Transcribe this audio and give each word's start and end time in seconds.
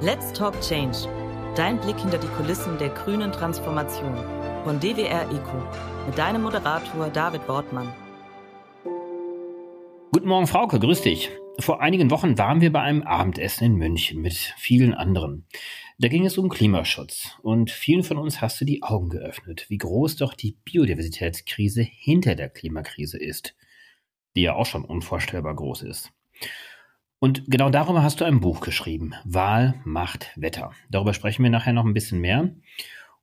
Let's 0.00 0.32
Talk 0.32 0.54
Change. 0.60 1.08
Dein 1.56 1.80
Blick 1.80 1.98
hinter 1.98 2.18
die 2.18 2.28
Kulissen 2.28 2.78
der 2.78 2.90
grünen 2.90 3.32
Transformation 3.32 4.14
von 4.62 4.78
DWR 4.78 5.22
Eco 5.22 6.06
mit 6.06 6.16
deinem 6.16 6.42
Moderator 6.42 7.08
David 7.08 7.48
Wortmann. 7.48 7.92
Guten 10.12 10.28
Morgen, 10.28 10.46
Frauke, 10.46 10.78
grüß 10.78 11.02
dich. 11.02 11.30
Vor 11.58 11.80
einigen 11.80 12.12
Wochen 12.12 12.38
waren 12.38 12.60
wir 12.60 12.70
bei 12.70 12.80
einem 12.80 13.02
Abendessen 13.02 13.64
in 13.64 13.74
München 13.74 14.22
mit 14.22 14.34
vielen 14.34 14.94
anderen. 14.94 15.48
Da 15.98 16.06
ging 16.06 16.24
es 16.24 16.38
um 16.38 16.48
Klimaschutz 16.48 17.36
und 17.42 17.72
vielen 17.72 18.04
von 18.04 18.18
uns 18.18 18.40
hast 18.40 18.60
du 18.60 18.64
die 18.64 18.84
Augen 18.84 19.08
geöffnet, 19.08 19.66
wie 19.68 19.78
groß 19.78 20.14
doch 20.14 20.34
die 20.34 20.56
Biodiversitätskrise 20.64 21.82
hinter 21.82 22.36
der 22.36 22.50
Klimakrise 22.50 23.18
ist, 23.18 23.56
die 24.36 24.42
ja 24.42 24.54
auch 24.54 24.66
schon 24.66 24.84
unvorstellbar 24.84 25.56
groß 25.56 25.82
ist. 25.82 26.12
Und 27.20 27.44
genau 27.48 27.68
darüber 27.68 28.02
hast 28.02 28.20
du 28.20 28.24
ein 28.24 28.40
Buch 28.40 28.60
geschrieben. 28.60 29.14
Wahl 29.24 29.74
macht 29.84 30.30
Wetter. 30.36 30.72
Darüber 30.88 31.14
sprechen 31.14 31.42
wir 31.42 31.50
nachher 31.50 31.72
noch 31.72 31.84
ein 31.84 31.94
bisschen 31.94 32.20
mehr. 32.20 32.50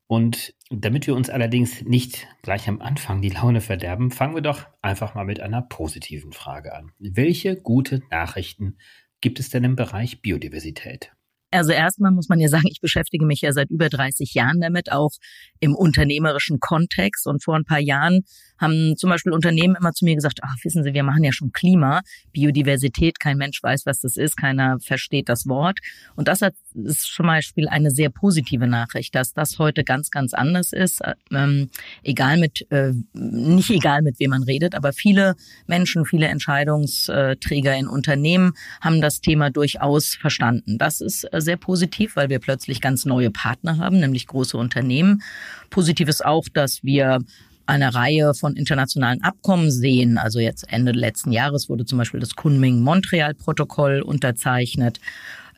Und 0.07 0.53
damit 0.69 1.07
wir 1.07 1.15
uns 1.15 1.29
allerdings 1.29 1.81
nicht 1.81 2.27
gleich 2.43 2.67
am 2.67 2.81
Anfang 2.81 3.21
die 3.21 3.29
Laune 3.29 3.61
verderben, 3.61 4.11
fangen 4.11 4.35
wir 4.35 4.41
doch 4.41 4.67
einfach 4.81 5.15
mal 5.15 5.25
mit 5.25 5.39
einer 5.39 5.61
positiven 5.61 6.31
Frage 6.31 6.75
an. 6.75 6.91
Welche 6.99 7.55
gute 7.55 8.01
Nachrichten 8.11 8.77
gibt 9.21 9.39
es 9.39 9.49
denn 9.49 9.63
im 9.63 9.75
Bereich 9.75 10.21
Biodiversität? 10.21 11.14
Also 11.51 11.71
erstmal 11.71 12.11
muss 12.11 12.27
man 12.27 12.39
ja 12.39 12.49
sagen, 12.49 12.67
ich 12.69 12.81
beschäftige 12.81 13.25
mich 13.25 13.41
ja 13.41 13.51
seit 13.53 13.69
über 13.69 13.89
30 13.89 14.33
Jahren 14.33 14.59
damit, 14.59 14.91
auch 14.91 15.11
im 15.59 15.75
unternehmerischen 15.75 16.59
Kontext. 16.59 17.27
Und 17.27 17.43
vor 17.43 17.55
ein 17.55 17.63
paar 17.63 17.79
Jahren 17.79 18.21
haben 18.57 18.95
zum 18.97 19.09
Beispiel 19.09 19.31
Unternehmen 19.31 19.75
immer 19.79 19.91
zu 19.91 20.05
mir 20.05 20.15
gesagt, 20.15 20.39
ach, 20.41 20.55
wissen 20.63 20.83
Sie, 20.83 20.93
wir 20.93 21.03
machen 21.03 21.23
ja 21.23 21.31
schon 21.31 21.51
Klima, 21.51 22.01
Biodiversität, 22.33 23.19
kein 23.19 23.37
Mensch 23.37 23.61
weiß, 23.61 23.85
was 23.85 24.01
das 24.01 24.17
ist, 24.17 24.35
keiner 24.37 24.77
versteht 24.79 25.29
das 25.29 25.45
Wort. 25.47 25.79
Und 26.15 26.27
das 26.27 26.41
hat, 26.41 26.55
ist 26.83 27.13
zum 27.13 27.27
Beispiel 27.27 27.67
eine 27.67 27.91
sehr 27.91 28.09
positive 28.09 28.67
Nachricht, 28.67 29.15
dass 29.15 29.33
das 29.33 29.59
heute 29.59 29.83
ganz, 29.83 30.11
ganz 30.11 30.33
anders 30.33 30.73
ist. 30.73 31.01
Ähm, 31.31 31.69
egal 32.03 32.37
mit, 32.37 32.69
äh, 32.71 32.93
nicht 33.13 33.69
egal 33.69 34.01
mit 34.01 34.19
wem 34.19 34.31
man 34.31 34.43
redet, 34.43 34.75
aber 34.75 34.93
viele 34.93 35.35
Menschen, 35.67 36.05
viele 36.05 36.27
Entscheidungsträger 36.27 37.75
in 37.75 37.87
Unternehmen 37.87 38.53
haben 38.81 39.01
das 39.01 39.21
Thema 39.21 39.49
durchaus 39.49 40.15
verstanden. 40.15 40.77
Das 40.77 41.01
ist 41.01 41.31
äh, 41.31 41.41
sehr 41.41 41.57
positiv, 41.57 42.15
weil 42.15 42.29
wir 42.29 42.39
plötzlich 42.39 42.81
ganz 42.81 43.05
neue 43.05 43.31
Partner 43.31 43.77
haben, 43.77 43.99
nämlich 43.99 44.27
große 44.27 44.57
Unternehmen. 44.57 45.21
Positiv 45.69 46.09
ist 46.09 46.25
auch, 46.25 46.45
dass 46.53 46.83
wir 46.83 47.19
eine 47.65 47.93
Reihe 47.93 48.33
von 48.33 48.55
internationalen 48.55 49.23
Abkommen 49.23 49.71
sehen. 49.71 50.17
Also 50.17 50.39
jetzt 50.39 50.71
Ende 50.71 50.91
letzten 50.91 51.31
Jahres 51.31 51.69
wurde 51.69 51.85
zum 51.85 51.97
Beispiel 51.97 52.19
das 52.19 52.35
Kunming-Montreal-Protokoll 52.35 54.01
unterzeichnet. 54.01 54.99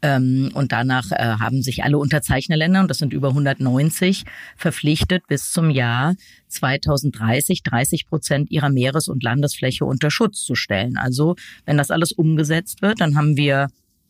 Ähm, 0.01 0.51
und 0.53 0.71
danach 0.71 1.11
äh, 1.11 1.35
haben 1.39 1.61
sich 1.61 1.83
alle 1.83 1.97
Unterzeichnerländer, 1.97 2.81
und 2.81 2.89
das 2.89 2.99
sind 2.99 3.13
über 3.13 3.29
190, 3.29 4.23
verpflichtet, 4.55 5.27
bis 5.27 5.51
zum 5.51 5.69
Jahr 5.69 6.15
2030 6.49 7.63
30 7.63 8.07
Prozent 8.07 8.51
ihrer 8.51 8.69
Meeres- 8.69 9.07
und 9.07 9.23
Landesfläche 9.23 9.85
unter 9.85 10.11
Schutz 10.11 10.43
zu 10.43 10.55
stellen. 10.55 10.97
Also 10.97 11.35
wenn 11.65 11.77
das 11.77 11.91
alles 11.91 12.11
umgesetzt 12.11 12.81
wird, 12.81 13.01
dann 13.01 13.15
haben 13.15 13.37
wir 13.37 13.67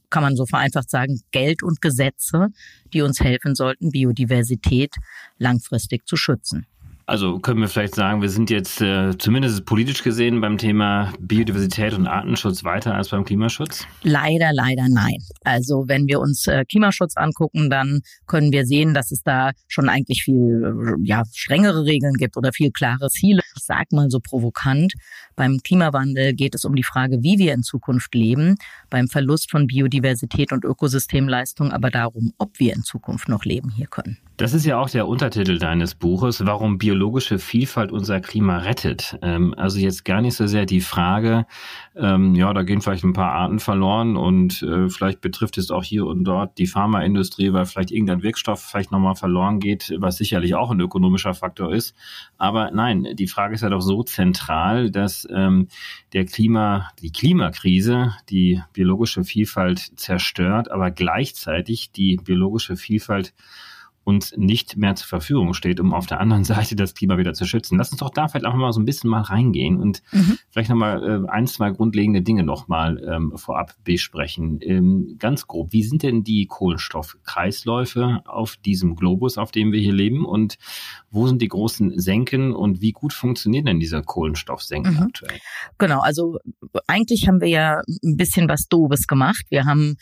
kann 0.10 0.24
man 0.24 0.38
so 0.38 0.46
vereinfacht 0.46 0.90
sagen, 0.90 1.20
Geld 1.32 1.64
und 1.64 1.82
Gesetze, 1.82 2.48
die 2.94 3.02
uns 3.02 3.20
helfen 3.20 3.56
sollten, 3.56 3.92
Biodiversität 3.92 4.96
langfristig 5.38 6.08
zu 6.08 6.16
schützen. 6.16 6.66
Also 7.10 7.40
können 7.40 7.62
wir 7.62 7.70
vielleicht 7.70 7.96
sagen, 7.96 8.22
wir 8.22 8.30
sind 8.30 8.50
jetzt 8.50 8.82
äh, 8.82 9.18
zumindest 9.18 9.64
politisch 9.64 10.04
gesehen 10.04 10.42
beim 10.42 10.58
Thema 10.58 11.14
Biodiversität 11.22 11.94
und 11.94 12.06
Artenschutz 12.06 12.66
weiter 12.66 12.96
als 12.96 13.08
beim 13.08 13.24
Klimaschutz? 13.24 13.88
Leider, 14.04 14.52
leider 14.52 14.90
nein. 14.90 15.20
Also 15.46 15.86
wenn 15.88 16.08
wir 16.08 16.20
uns 16.20 16.48
äh, 16.48 16.66
Klimaschutz 16.66 17.16
angucken, 17.16 17.70
dann 17.70 18.02
können 18.26 18.52
wir 18.52 18.66
sehen, 18.66 18.94
dass 18.94 19.12
es 19.12 19.24
da 19.24 19.52
schon 19.70 19.88
eigentlich 19.88 20.24
viel 20.24 20.98
äh, 21.00 21.08
ja, 21.08 21.24
strengere 21.34 21.86
Regeln 21.86 22.16
gibt 22.16 22.36
oder 22.36 22.52
viel 22.52 22.72
klare 22.72 23.08
Ziele. 23.08 23.42
Ich 23.56 23.64
sag 23.64 23.90
mal 23.94 24.10
so 24.10 24.20
provokant. 24.20 24.92
Beim 25.38 25.60
Klimawandel 25.64 26.34
geht 26.34 26.56
es 26.56 26.66
um 26.66 26.76
die 26.76 26.84
Frage, 26.84 27.24
wie 27.24 27.38
wir 27.38 27.54
in 27.54 27.64
Zukunft 27.64 28.16
leben. 28.16 28.56
Beim 28.90 29.08
Verlust 29.08 29.50
von 29.50 29.68
Biodiversität 29.68 30.52
und 30.52 30.66
Ökosystemleistung 30.66 31.72
aber 31.72 31.90
darum, 31.90 32.34
ob 32.38 32.60
wir 32.60 32.74
in 32.74 32.84
Zukunft 32.84 33.30
noch 33.30 33.46
leben 33.46 33.70
hier 33.70 33.88
können. 33.88 34.18
Das 34.38 34.54
ist 34.54 34.66
ja 34.66 34.78
auch 34.78 34.90
der 34.90 35.08
Untertitel 35.08 35.58
deines 35.58 35.96
Buches, 35.96 36.46
warum 36.46 36.78
biologische 36.98 37.38
Vielfalt 37.38 37.92
unser 37.92 38.20
Klima 38.22 38.58
rettet. 38.58 39.20
Ähm, 39.22 39.54
also 39.56 39.78
jetzt 39.78 40.04
gar 40.04 40.20
nicht 40.20 40.34
so 40.34 40.48
sehr 40.48 40.66
die 40.66 40.82
Frage, 40.82 41.46
ähm, 41.96 42.34
ja, 42.34 42.52
da 42.52 42.64
gehen 42.64 42.82
vielleicht 42.82 43.04
ein 43.04 43.14
paar 43.14 43.34
Arten 43.34 43.60
verloren 43.60 44.18
und 44.18 44.64
äh, 44.64 44.90
vielleicht 44.90 45.22
betrifft 45.22 45.60
es 45.60 45.70
auch 45.70 45.84
hier 45.84 46.08
und 46.08 46.24
dort 46.24 46.58
die 46.58 46.66
Pharmaindustrie, 46.66 47.54
weil 47.54 47.68
vielleicht 47.68 47.92
irgendein 47.92 48.24
Wirkstoff 48.24 48.64
vielleicht 48.64 48.92
nochmal 48.92 49.14
verloren 49.14 49.60
geht, 49.60 49.94
was 50.00 50.18
sicherlich 50.18 50.56
auch 50.56 50.72
ein 50.72 50.80
ökonomischer 50.80 51.36
Faktor 51.36 51.72
ist. 51.72 51.96
Aber 52.40 52.72
nein, 52.72 53.10
die 53.14 53.28
Frage 53.28 53.54
ist 53.54 53.62
ja 53.62 53.70
doch 53.70 53.82
so 53.82 54.02
zentral, 54.02 54.90
dass 54.90 55.28
ähm, 55.32 55.68
der 56.14 56.26
Klima, 56.26 56.90
die 57.00 57.12
Klimakrise 57.12 58.16
die 58.32 58.60
biologische 58.74 59.24
Vielfalt 59.24 59.92
zerstört, 60.00 60.72
aber 60.72 60.90
gleichzeitig 60.90 61.92
die 61.92 62.18
biologische 62.18 62.76
Vielfalt 62.76 63.36
uns 64.08 64.34
nicht 64.38 64.78
mehr 64.78 64.96
zur 64.96 65.10
Verfügung 65.10 65.54
steht, 65.54 65.82
um 65.82 65.94
auf 65.94 66.06
der 66.06 66.22
anderen 66.22 66.44
Seite 66.46 66.78
das 66.78 66.94
Klima 66.94 67.18
wieder 67.18 67.34
zu 67.34 67.46
schützen. 67.46 67.78
Lass 67.78 67.92
uns 67.92 68.00
doch 68.00 68.10
da 68.10 68.30
vielleicht 68.30 68.46
auch 68.46 68.56
mal 68.56 68.72
so 68.72 68.80
ein 68.80 68.86
bisschen 68.86 69.10
mal 69.10 69.22
reingehen 69.22 69.82
und 69.82 70.02
mhm. 70.14 70.38
vielleicht 70.50 70.70
nochmal 70.70 71.04
äh, 71.04 71.30
ein, 71.30 71.46
zwei 71.46 71.72
grundlegende 71.72 72.22
Dinge 72.22 72.44
nochmal 72.44 73.04
ähm, 73.06 73.34
vorab 73.36 73.76
besprechen. 73.84 74.60
Ähm, 74.62 75.18
ganz 75.20 75.46
grob, 75.46 75.74
wie 75.74 75.84
sind 75.84 76.04
denn 76.04 76.24
die 76.24 76.46
Kohlenstoffkreisläufe 76.46 78.22
auf 78.26 78.56
diesem 78.56 78.96
Globus, 78.96 79.38
auf 79.38 79.52
dem 79.52 79.74
wir 79.74 79.82
hier 79.82 79.94
leben 79.94 80.26
und 80.26 80.58
wo 81.12 81.28
sind 81.28 81.42
die 81.42 81.50
großen 81.50 82.00
Senken 82.00 82.54
und 82.54 82.80
wie 82.80 82.94
gut 82.94 83.12
funktionieren 83.12 83.66
denn 83.66 83.80
diese 83.82 84.02
Kohlenstoffsenken 84.02 84.94
mhm. 84.94 85.04
aktuell? 85.04 85.38
Genau, 85.78 86.00
also 86.00 86.38
eigentlich 86.88 87.28
haben 87.28 87.42
wir 87.42 87.50
ja 87.50 87.82
ein 88.04 88.16
bisschen 88.16 88.48
was 88.48 88.68
Dobes 88.70 89.08
gemacht. 89.08 89.44
Wir 89.50 89.66
haben 89.66 89.98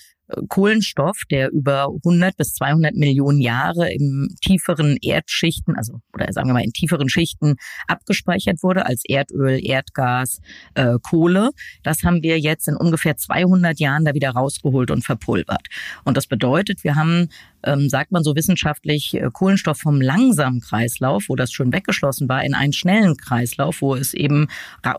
Kohlenstoff, 0.50 1.22
der 1.30 1.52
über 1.52 1.90
100 2.04 2.36
bis 2.38 2.54
200 2.56 2.96
Millionen 2.96 3.40
Jahre 3.42 3.92
im 3.92 4.30
tieferen 4.42 4.98
Erdschichten, 5.02 5.76
also 5.76 6.02
oder 6.14 6.32
sagen 6.32 6.50
wir 6.50 6.54
mal 6.54 6.64
in 6.64 6.74
tieferen 6.74 7.10
Schichten 7.10 7.56
abgespeichert 7.88 8.64
wurde 8.64 8.86
als 8.86 9.04
Erdöl, 9.08 9.60
Erdgas, 9.64 10.40
äh, 10.74 10.98
Kohle. 11.02 11.52
Das 11.84 12.04
haben 12.04 12.24
wir 12.24 12.40
jetzt 12.40 12.68
in 12.68 12.76
ungefähr 12.76 13.18
200 13.18 13.80
Jahren 13.80 14.06
da 14.06 14.14
wieder 14.14 14.32
rausgeholt 14.32 14.92
und 14.92 15.04
verpulvert. 15.04 15.68
Und 16.04 16.18
das 16.18 16.28
bedeutet, 16.28 16.84
wir 16.84 16.96
haben 16.96 17.30
ähm, 17.66 17.90
sagt 17.90 18.12
man 18.12 18.24
so 18.24 18.36
wissenschaftlich, 18.36 19.16
äh, 19.16 19.30
Kohlenstoff 19.32 19.80
vom 19.80 20.02
langsamen 20.02 20.62
Kreislauf, 20.62 21.26
wo 21.28 21.36
das 21.36 21.52
schon 21.52 21.74
weggeschlossen 21.74 22.30
war, 22.30 22.44
in 22.44 22.54
einen 22.54 22.74
schnellen 22.74 23.18
Kreislauf, 23.18 23.82
wo 23.82 23.96
es 23.96 24.14
eben 24.14 24.48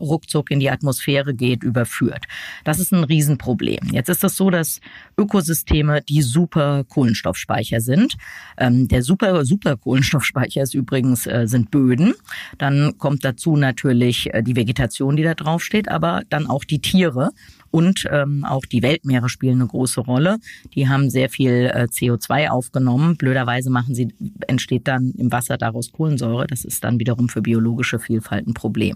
ruckzuck 0.01 0.51
in 0.51 0.59
die 0.59 0.69
Atmosphäre 0.69 1.33
geht, 1.33 1.63
überführt. 1.63 2.25
Das 2.63 2.79
ist 2.79 2.91
ein 2.91 3.03
Riesenproblem. 3.03 3.91
Jetzt 3.91 4.09
ist 4.09 4.23
es 4.23 4.35
so, 4.35 4.49
dass 4.49 4.79
Ökosysteme 5.17 6.01
die 6.01 6.21
super 6.21 6.83
Kohlenstoffspeicher 6.83 7.81
sind. 7.81 8.15
Ähm, 8.57 8.87
der 8.87 9.03
super, 9.03 9.45
super 9.45 9.77
Kohlenstoffspeicher 9.77 10.61
ist 10.61 10.73
übrigens, 10.73 11.27
äh, 11.27 11.47
sind 11.47 11.71
Böden. 11.71 12.13
Dann 12.57 12.97
kommt 12.97 13.23
dazu 13.23 13.55
natürlich 13.55 14.33
äh, 14.33 14.43
die 14.43 14.55
Vegetation, 14.55 15.15
die 15.15 15.23
da 15.23 15.33
drauf 15.33 15.63
steht, 15.63 15.89
aber 15.89 16.23
dann 16.29 16.47
auch 16.47 16.63
die 16.63 16.79
Tiere. 16.79 17.29
Und 17.71 18.07
ähm, 18.11 18.45
auch 18.45 18.65
die 18.65 18.81
Weltmeere 18.81 19.29
spielen 19.29 19.61
eine 19.61 19.67
große 19.67 20.01
Rolle. 20.01 20.37
Die 20.73 20.87
haben 20.87 21.09
sehr 21.09 21.29
viel 21.29 21.71
äh, 21.73 21.87
CO2 21.91 22.49
aufgenommen. 22.49 23.17
Blöderweise 23.17 23.69
machen 23.69 23.95
sie, 23.95 24.13
entsteht 24.47 24.87
dann 24.87 25.13
im 25.17 25.31
Wasser 25.31 25.57
daraus 25.57 25.91
Kohlensäure. 25.91 26.47
Das 26.47 26.65
ist 26.65 26.83
dann 26.83 26.99
wiederum 26.99 27.29
für 27.29 27.41
biologische 27.41 27.99
Vielfalt 27.99 28.47
ein 28.47 28.53
Problem. 28.53 28.95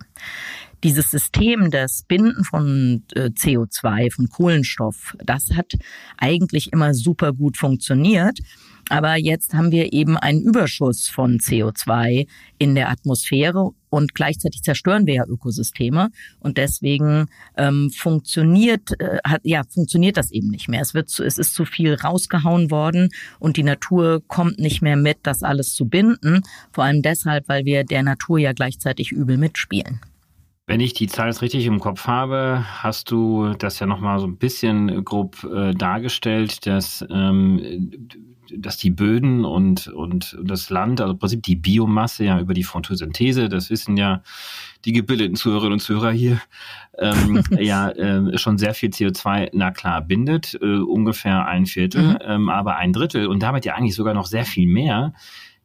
Dieses 0.84 1.12
System 1.12 1.70
des 1.70 2.04
Binden 2.08 2.44
von 2.44 3.04
äh, 3.14 3.26
CO2, 3.26 4.12
von 4.12 4.30
Kohlenstoff, 4.30 5.16
das 5.24 5.52
hat 5.56 5.74
eigentlich 6.18 6.74
immer 6.74 6.94
super 6.94 7.34
gut 7.34 7.58
funktioniert. 7.58 8.40
Aber 8.92 9.16
jetzt 9.16 9.54
haben 9.54 9.72
wir 9.72 9.94
eben 9.94 10.18
einen 10.18 10.42
Überschuss 10.42 11.08
von 11.08 11.38
CO2 11.38 12.28
in 12.58 12.76
der 12.76 12.90
Atmosphäre 12.90 13.72
und 13.90 14.14
gleichzeitig 14.14 14.64
zerstören 14.64 15.06
wir 15.06 15.14
ja 15.14 15.26
Ökosysteme 15.26 16.10
und 16.42 16.58
deswegen 16.58 17.28
ähm, 17.56 17.90
funktioniert 17.90 19.00
äh, 19.00 19.20
hat, 19.26 19.40
ja 19.46 19.62
funktioniert 19.64 20.18
das 20.18 20.30
eben 20.32 20.50
nicht 20.50 20.68
mehr. 20.68 20.82
Es 20.82 20.94
wird 20.94 21.08
zu, 21.08 21.24
es 21.24 21.38
ist 21.38 21.54
zu 21.54 21.64
viel 21.64 21.94
rausgehauen 21.94 22.70
worden 22.70 23.08
und 23.40 23.56
die 23.56 23.64
Natur 23.64 24.22
kommt 24.28 24.60
nicht 24.60 24.82
mehr 24.82 24.98
mit, 24.98 25.20
das 25.24 25.42
alles 25.42 25.74
zu 25.74 25.88
binden. 25.88 26.42
Vor 26.74 26.84
allem 26.84 27.02
deshalb, 27.02 27.48
weil 27.48 27.64
wir 27.64 27.86
der 27.86 28.04
Natur 28.04 28.40
ja 28.40 28.52
gleichzeitig 28.52 29.14
übel 29.14 29.38
mitspielen. 29.38 30.02
Wenn 30.72 30.80
ich 30.80 30.94
die 30.94 31.08
Zahl 31.08 31.28
jetzt 31.28 31.42
richtig 31.42 31.66
im 31.66 31.80
Kopf 31.80 32.08
habe, 32.08 32.66
hast 32.82 33.12
du 33.12 33.54
das 33.60 33.80
ja 33.80 33.86
nochmal 33.86 34.20
so 34.20 34.28
ein 34.28 34.38
bisschen 34.38 35.04
grob 35.04 35.44
äh, 35.44 35.74
dargestellt, 35.74 36.66
dass 36.66 37.06
ähm, 37.10 38.00
dass 38.56 38.78
die 38.78 38.90
Böden 38.90 39.46
und, 39.46 39.88
und 39.88 40.38
das 40.44 40.70
Land, 40.70 41.02
also 41.02 41.14
im 41.14 41.20
Prinzip 41.20 41.44
die 41.44 41.56
Biomasse 41.56 42.26
ja 42.26 42.40
über 42.40 42.54
die 42.54 42.64
Photosynthese, 42.64 43.50
das 43.50 43.70
wissen 43.70 43.98
ja 43.98 44.22
die 44.86 44.92
gebildeten 44.92 45.36
Zuhörerinnen 45.36 45.74
und 45.74 45.80
Zuhörer 45.80 46.12
hier, 46.12 46.42
ähm, 46.98 47.44
ja 47.60 47.90
äh, 47.90 48.38
schon 48.38 48.58
sehr 48.58 48.74
viel 48.74 48.90
CO2, 48.90 49.50
na 49.54 49.72
klar, 49.72 50.02
bindet, 50.02 50.58
äh, 50.62 50.80
ungefähr 50.80 51.46
ein 51.46 51.66
Viertel, 51.66 52.14
mhm. 52.14 52.18
ähm, 52.24 52.50
aber 52.50 52.78
ein 52.78 52.94
Drittel 52.94 53.28
und 53.28 53.44
damit 53.44 53.66
ja 53.66 53.76
eigentlich 53.76 53.96
sogar 53.96 54.14
noch 54.14 54.26
sehr 54.26 54.46
viel 54.46 54.68
mehr 54.68 55.14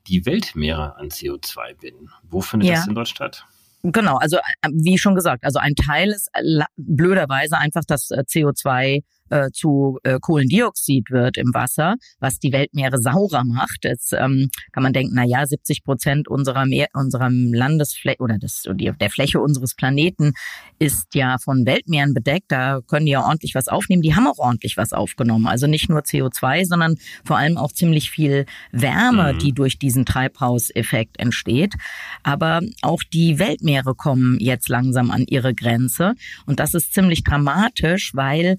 die 0.06 0.24
Weltmeere 0.24 0.96
an 0.96 1.08
CO2 1.08 1.74
binden. 1.80 2.10
Wo 2.22 2.40
findet 2.40 2.68
ja. 2.68 2.76
das 2.76 2.86
denn 2.86 2.94
dort 2.94 3.08
statt? 3.08 3.46
Genau, 3.92 4.16
also 4.16 4.38
äh, 4.38 4.68
wie 4.72 4.98
schon 4.98 5.14
gesagt, 5.14 5.44
also 5.44 5.60
ein 5.60 5.74
Teil 5.74 6.10
ist 6.10 6.28
blöderweise 6.76 7.56
einfach 7.58 7.84
das 7.86 8.10
äh, 8.10 8.24
CO2 8.26 9.02
äh, 9.30 9.50
zu 9.52 9.98
äh, 10.02 10.18
Kohlendioxid 10.20 11.10
wird 11.10 11.36
im 11.36 11.52
Wasser, 11.52 11.96
was 12.20 12.38
die 12.38 12.52
Weltmeere 12.52 12.98
saurer 12.98 13.44
macht. 13.44 13.84
Jetzt 13.84 14.12
ähm, 14.12 14.50
kann 14.72 14.82
man 14.82 14.92
denken, 14.92 15.12
na 15.14 15.24
ja, 15.24 15.46
70 15.46 15.84
Prozent 15.84 16.28
unserer 16.28 16.66
Meer, 16.66 16.88
unserer 16.94 17.30
Landesfläche 17.30 18.20
oder 18.20 18.38
des, 18.38 18.64
der 18.66 19.10
Fläche 19.10 19.40
unseres 19.40 19.74
Planeten 19.74 20.32
ist 20.78 21.14
ja 21.14 21.36
von 21.38 21.66
Weltmeeren 21.66 22.14
bedeckt. 22.14 22.46
Da 22.48 22.80
können 22.86 23.06
die 23.06 23.12
ja 23.12 23.24
ordentlich 23.24 23.54
was 23.54 23.68
aufnehmen. 23.68 24.02
Die 24.02 24.14
haben 24.14 24.26
auch 24.26 24.38
ordentlich 24.38 24.76
was 24.76 24.92
aufgenommen. 24.92 25.46
Also 25.46 25.66
nicht 25.66 25.88
nur 25.88 26.00
CO2, 26.00 26.66
sondern 26.66 26.96
vor 27.24 27.36
allem 27.36 27.56
auch 27.56 27.72
ziemlich 27.72 28.10
viel 28.10 28.46
Wärme, 28.72 29.32
mhm. 29.32 29.38
die 29.38 29.52
durch 29.52 29.78
diesen 29.78 30.04
Treibhauseffekt 30.04 31.18
entsteht. 31.18 31.74
Aber 32.22 32.60
auch 32.82 33.02
die 33.02 33.38
Weltmeere 33.38 33.94
kommen 33.94 34.38
jetzt 34.40 34.68
langsam 34.68 35.10
an 35.10 35.24
ihre 35.26 35.54
Grenze. 35.54 36.14
Und 36.46 36.60
das 36.60 36.74
ist 36.74 36.94
ziemlich 36.94 37.24
dramatisch, 37.24 38.12
weil 38.14 38.56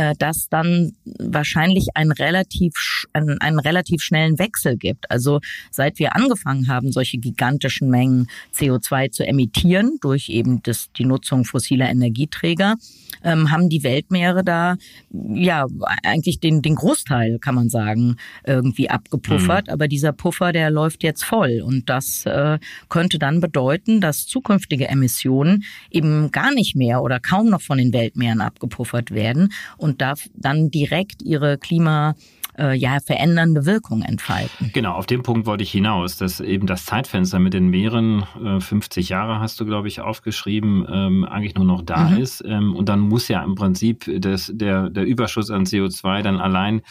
äh, 0.00 0.14
dass 0.18 0.48
dann 0.48 0.92
wahrscheinlich 1.18 1.88
ein 1.94 2.10
relativ, 2.10 2.72
einen, 3.12 3.38
einen 3.42 3.58
relativ 3.58 4.00
schnellen 4.00 4.38
Wechsel 4.38 4.78
gibt. 4.78 5.10
Also 5.10 5.40
seit 5.70 5.98
wir 5.98 6.16
angefangen 6.16 6.68
haben, 6.68 6.90
solche 6.90 7.18
gigantischen 7.18 7.90
Mengen 7.90 8.26
CO2 8.54 9.10
zu 9.10 9.26
emittieren 9.26 9.98
durch 10.00 10.30
eben 10.30 10.62
das, 10.62 10.90
die 10.96 11.04
Nutzung 11.04 11.44
fossiler 11.44 11.90
Energieträger, 11.90 12.76
ähm, 13.22 13.50
haben 13.50 13.68
die 13.68 13.82
Weltmeere 13.82 14.42
da 14.42 14.76
ja 15.10 15.66
eigentlich 16.02 16.40
den, 16.40 16.62
den 16.62 16.76
Großteil, 16.76 17.38
kann 17.38 17.54
man 17.54 17.68
sagen, 17.68 18.16
irgendwie 18.46 18.88
abgepuffert. 18.88 19.66
Mhm. 19.66 19.72
Aber 19.72 19.86
dieser 19.86 20.12
Puffer, 20.12 20.52
der 20.52 20.70
läuft 20.70 21.02
jetzt 21.02 21.24
voll. 21.24 21.60
Und 21.62 21.90
das 21.90 22.24
äh, 22.24 22.58
könnte 22.88 23.18
dann 23.18 23.40
bedeuten, 23.40 24.00
dass 24.00 24.26
zukünftige 24.26 24.88
Emissionen 24.88 25.64
eben 25.90 26.30
gar 26.30 26.54
nicht 26.54 26.74
mehr 26.74 27.02
oder 27.02 27.20
kaum 27.20 27.50
noch 27.50 27.60
von 27.60 27.76
den 27.76 27.92
Weltmeeren 27.92 28.40
abgepuffert 28.40 29.10
werden 29.10 29.52
und 29.76 29.89
darf 29.98 30.28
dann 30.34 30.70
direkt 30.70 31.22
ihre 31.22 31.58
Klima 31.58 32.14
äh, 32.58 32.76
ja 32.76 32.98
verändernde 33.00 33.64
Wirkung 33.66 34.02
entfalten. 34.02 34.70
Genau, 34.72 34.92
auf 34.92 35.06
den 35.06 35.22
Punkt 35.22 35.46
wollte 35.46 35.62
ich 35.62 35.70
hinaus, 35.70 36.16
dass 36.16 36.40
eben 36.40 36.66
das 36.66 36.84
Zeitfenster 36.84 37.38
mit 37.38 37.54
den 37.54 37.68
Meeren, 37.68 38.24
äh, 38.44 38.60
50 38.60 39.08
Jahre 39.08 39.40
hast 39.40 39.58
du, 39.60 39.66
glaube 39.66 39.88
ich, 39.88 40.00
aufgeschrieben, 40.00 40.86
ähm, 40.90 41.24
eigentlich 41.24 41.54
nur 41.54 41.64
noch 41.64 41.82
da 41.82 42.10
mhm. 42.10 42.18
ist. 42.18 42.44
Ähm, 42.46 42.74
und 42.76 42.88
dann 42.88 43.00
muss 43.00 43.28
ja 43.28 43.42
im 43.42 43.54
Prinzip 43.54 44.10
das, 44.20 44.50
der, 44.54 44.90
der 44.90 45.04
Überschuss 45.04 45.50
an 45.50 45.64
CO2 45.64 46.22
dann 46.22 46.40
allein 46.40 46.82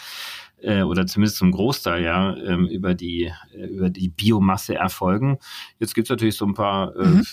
äh, 0.61 0.83
oder 0.83 1.05
zumindest 1.05 1.37
zum 1.37 1.51
Großteil 1.51 2.03
ja 2.03 2.35
ähm, 2.37 2.67
über 2.67 2.93
die 2.93 3.31
äh, 3.53 3.65
über 3.65 3.89
die 3.89 4.09
Biomasse 4.09 4.75
erfolgen. 4.75 5.37
Jetzt 5.79 5.95
gibt's 5.95 6.09
natürlich 6.09 6.35
so 6.35 6.45
ein 6.45 6.53
paar 6.53 6.95
äh, 6.95 7.07
mhm. 7.07 7.25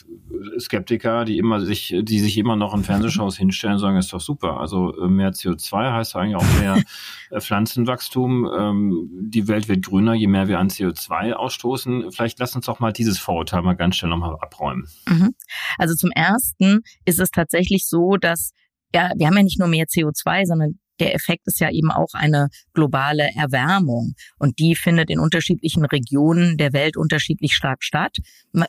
Skeptiker, 0.58 1.24
die 1.24 1.38
immer 1.38 1.60
sich, 1.60 1.94
die 2.02 2.18
sich 2.20 2.38
immer 2.38 2.56
noch 2.56 2.74
in 2.74 2.84
Fernsehshows 2.84 3.36
hinstellen 3.36 3.74
und 3.74 3.80
sagen, 3.80 3.96
ist 3.96 4.12
doch 4.12 4.20
super. 4.20 4.60
Also 4.60 4.96
äh, 5.00 5.08
mehr 5.08 5.32
CO2 5.32 5.92
heißt 5.92 6.16
eigentlich 6.16 6.36
auch 6.36 6.60
mehr 6.60 6.82
äh, 7.30 7.40
Pflanzenwachstum. 7.40 8.50
Ähm, 8.56 9.08
die 9.20 9.48
Welt 9.48 9.68
wird 9.68 9.84
grüner, 9.84 10.14
je 10.14 10.26
mehr 10.26 10.48
wir 10.48 10.58
an 10.58 10.68
CO2 10.68 11.32
ausstoßen. 11.32 12.12
Vielleicht 12.12 12.38
lass 12.38 12.54
uns 12.54 12.66
doch 12.66 12.80
mal 12.80 12.92
dieses 12.92 13.18
Vorurteil 13.18 13.62
mal 13.62 13.74
ganz 13.74 13.96
schnell 13.96 14.10
nochmal 14.10 14.36
abräumen. 14.40 14.86
Mhm. 15.08 15.34
Also 15.78 15.94
zum 15.94 16.10
ersten 16.10 16.80
ist 17.04 17.20
es 17.20 17.30
tatsächlich 17.30 17.86
so, 17.86 18.16
dass 18.16 18.52
ja, 18.94 19.10
wir 19.16 19.26
haben 19.26 19.36
ja 19.36 19.42
nicht 19.42 19.58
nur 19.58 19.68
mehr 19.68 19.86
CO2, 19.86 20.46
sondern 20.46 20.78
der 21.00 21.14
Effekt 21.14 21.46
ist 21.46 21.60
ja 21.60 21.70
eben 21.70 21.90
auch 21.90 22.14
eine 22.14 22.48
globale 22.74 23.28
Erwärmung 23.36 24.14
und 24.38 24.58
die 24.58 24.74
findet 24.74 25.10
in 25.10 25.20
unterschiedlichen 25.20 25.84
Regionen 25.84 26.56
der 26.56 26.72
Welt 26.72 26.96
unterschiedlich 26.96 27.54
stark 27.54 27.82
statt. 27.82 28.16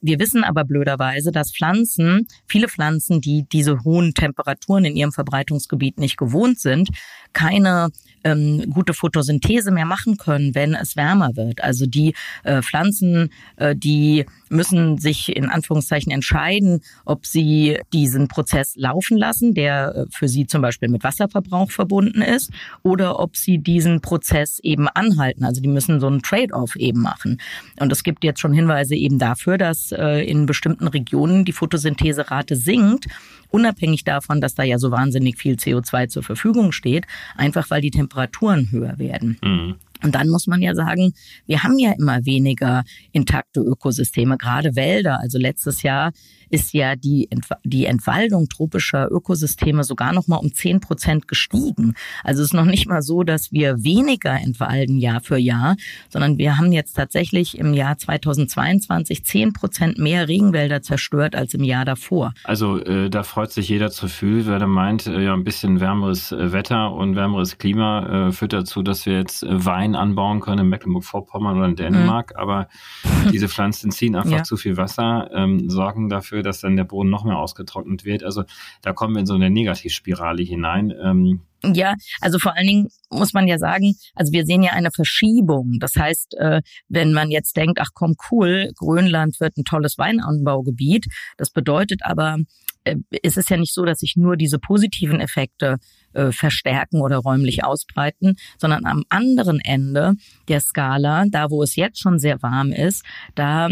Wir 0.01 0.19
wissen 0.19 0.43
aber 0.43 0.63
blöderweise, 0.63 1.31
dass 1.31 1.51
Pflanzen, 1.51 2.27
viele 2.47 2.67
Pflanzen, 2.67 3.21
die 3.21 3.45
diese 3.51 3.83
hohen 3.83 4.13
Temperaturen 4.13 4.85
in 4.85 4.95
ihrem 4.95 5.11
Verbreitungsgebiet 5.11 5.99
nicht 5.99 6.17
gewohnt 6.17 6.59
sind, 6.59 6.89
keine 7.33 7.89
ähm, 8.23 8.65
gute 8.71 8.93
Photosynthese 8.93 9.71
mehr 9.71 9.85
machen 9.85 10.17
können, 10.17 10.55
wenn 10.55 10.73
es 10.73 10.95
wärmer 10.95 11.35
wird. 11.35 11.63
Also 11.63 11.85
die 11.85 12.13
äh, 12.43 12.61
Pflanzen, 12.61 13.29
äh, 13.57 13.75
die 13.75 14.25
müssen 14.49 14.97
sich 14.97 15.35
in 15.35 15.49
Anführungszeichen 15.49 16.11
entscheiden, 16.11 16.81
ob 17.05 17.25
sie 17.25 17.79
diesen 17.93 18.27
Prozess 18.27 18.73
laufen 18.75 19.17
lassen, 19.17 19.53
der 19.53 19.95
äh, 19.95 20.05
für 20.11 20.27
sie 20.27 20.47
zum 20.47 20.61
Beispiel 20.61 20.89
mit 20.89 21.03
Wasserverbrauch 21.03 21.71
verbunden 21.71 22.16
ist, 22.21 22.51
oder 22.83 23.19
ob 23.19 23.35
sie 23.35 23.57
diesen 23.57 24.01
Prozess 24.01 24.59
eben 24.59 24.87
anhalten. 24.87 25.43
Also 25.43 25.61
die 25.61 25.67
müssen 25.67 25.99
so 25.99 26.07
einen 26.07 26.21
Trade-off 26.21 26.75
eben 26.75 27.01
machen. 27.01 27.39
Und 27.79 27.91
es 27.91 28.03
gibt 28.03 28.23
jetzt 28.23 28.39
schon 28.39 28.53
Hinweise 28.53 28.95
eben 28.95 29.19
dafür, 29.19 29.57
dass 29.57 29.91
äh, 29.91 30.23
in 30.23 30.45
bestimmten 30.45 30.87
Regionen 30.87 31.45
die 31.45 31.53
Photosyntheserate 31.53 32.55
sinkt 32.55 33.07
unabhängig 33.49 34.03
davon, 34.03 34.41
dass 34.41 34.55
da 34.55 34.63
ja 34.63 34.77
so 34.77 34.91
wahnsinnig 34.91 35.37
viel 35.37 35.55
CO2 35.55 36.09
zur 36.09 36.23
Verfügung 36.23 36.71
steht, 36.71 37.05
einfach 37.35 37.69
weil 37.69 37.81
die 37.81 37.91
Temperaturen 37.91 38.69
höher 38.71 38.97
werden. 38.99 39.37
Mhm. 39.41 39.75
Und 40.03 40.15
dann 40.15 40.29
muss 40.29 40.47
man 40.47 40.61
ja 40.61 40.75
sagen, 40.75 41.13
wir 41.45 41.63
haben 41.63 41.79
ja 41.79 41.93
immer 41.97 42.25
weniger 42.25 42.83
intakte 43.11 43.61
Ökosysteme, 43.61 44.37
gerade 44.37 44.75
Wälder. 44.75 45.19
Also 45.21 45.37
letztes 45.37 45.83
Jahr 45.83 46.11
ist 46.49 46.73
ja 46.73 46.95
die, 46.95 47.29
die 47.63 47.85
Entwaldung 47.85 48.47
tropischer 48.47 49.11
Ökosysteme 49.11 49.83
sogar 49.83 50.13
noch 50.13 50.27
mal 50.27 50.37
um 50.37 50.53
zehn 50.53 50.79
Prozent 50.79 51.27
gestiegen. 51.27 51.95
Also 52.23 52.41
es 52.41 52.49
ist 52.49 52.53
noch 52.53 52.65
nicht 52.65 52.87
mal 52.87 53.01
so, 53.01 53.23
dass 53.23 53.51
wir 53.51 53.83
weniger 53.83 54.39
entwalden 54.39 54.97
Jahr 54.97 55.21
für 55.21 55.37
Jahr, 55.37 55.75
sondern 56.09 56.37
wir 56.37 56.57
haben 56.57 56.71
jetzt 56.71 56.93
tatsächlich 56.93 57.57
im 57.57 57.73
Jahr 57.73 57.97
2022 57.97 59.25
zehn 59.25 59.53
Prozent 59.53 59.97
mehr 59.97 60.27
Regenwälder 60.27 60.81
zerstört 60.81 61.35
als 61.35 61.53
im 61.53 61.63
Jahr 61.63 61.85
davor. 61.85 62.33
Also 62.43 62.79
äh, 62.79 63.09
da 63.09 63.23
freut 63.23 63.51
sich 63.51 63.69
jeder 63.69 63.91
zu 63.91 64.07
viel, 64.07 64.45
wer 64.45 64.59
da 64.59 64.67
meint, 64.67 65.07
äh, 65.07 65.23
ja 65.23 65.33
ein 65.33 65.43
bisschen 65.43 65.79
wärmeres 65.79 66.31
äh, 66.31 66.51
Wetter 66.51 66.93
und 66.93 67.15
wärmeres 67.15 67.57
Klima 67.57 68.27
äh, 68.27 68.31
führt 68.31 68.53
dazu, 68.53 68.81
dass 68.81 69.05
wir 69.05 69.13
jetzt 69.13 69.43
äh, 69.43 69.65
Wein 69.87 69.95
anbauen 69.95 70.39
können 70.39 70.59
in 70.59 70.69
Mecklenburg-Vorpommern 70.69 71.57
oder 71.57 71.67
in 71.67 71.75
Dänemark, 71.75 72.33
mhm. 72.33 72.39
aber 72.39 72.67
diese 73.31 73.49
Pflanzen 73.49 73.91
ziehen 73.91 74.15
einfach 74.15 74.31
ja. 74.31 74.43
zu 74.43 74.57
viel 74.57 74.77
Wasser, 74.77 75.29
ähm, 75.33 75.69
sorgen 75.69 76.09
dafür, 76.09 76.27
dafür, 76.27 76.43
dass 76.43 76.61
dann 76.61 76.75
der 76.75 76.83
Boden 76.83 77.09
noch 77.09 77.23
mehr 77.23 77.37
ausgetrocknet 77.37 78.05
wird. 78.05 78.23
Also 78.23 78.43
da 78.81 78.93
kommen 78.93 79.15
wir 79.15 79.21
in 79.21 79.25
so 79.25 79.35
eine 79.35 79.49
Negativspirale 79.49 80.43
hinein. 80.43 80.93
Ähm, 81.01 81.41
ja, 81.63 81.95
also 82.21 82.37
vor 82.37 82.55
allen 82.55 82.67
Dingen 82.67 82.87
muss 83.09 83.33
man 83.33 83.47
ja 83.47 83.57
sagen, 83.57 83.95
also 84.15 84.31
wir 84.31 84.45
sehen 84.45 84.63
ja 84.63 84.73
eine 84.73 84.91
Verschiebung. 84.91 85.77
Das 85.79 85.95
heißt, 85.95 86.35
äh, 86.37 86.61
wenn 86.87 87.13
man 87.13 87.31
jetzt 87.31 87.57
denkt, 87.57 87.79
ach 87.81 87.89
komm, 87.93 88.15
cool, 88.31 88.71
Grönland 88.75 89.39
wird 89.39 89.57
ein 89.57 89.63
tolles 89.63 89.97
Weinanbaugebiet, 89.97 91.07
das 91.37 91.49
bedeutet 91.49 92.01
aber, 92.03 92.37
äh, 92.83 92.97
es 93.23 93.37
ist 93.37 93.49
ja 93.49 93.57
nicht 93.57 93.73
so, 93.73 93.85
dass 93.85 93.99
sich 93.99 94.15
nur 94.17 94.37
diese 94.37 94.59
positiven 94.59 95.19
Effekte 95.19 95.77
äh, 96.17 96.31
verstärken 96.31 97.01
oder 97.01 97.17
räumlich 97.17 97.63
ausbreiten, 97.63 98.35
sondern 98.57 98.85
am 98.85 99.03
anderen 99.09 99.59
Ende 99.63 100.13
der 100.47 100.59
Skala, 100.59 101.25
da 101.29 101.49
wo 101.49 101.63
es 101.63 101.75
jetzt 101.75 101.99
schon 101.99 102.19
sehr 102.19 102.41
warm 102.41 102.71
ist, 102.71 103.05
da 103.35 103.69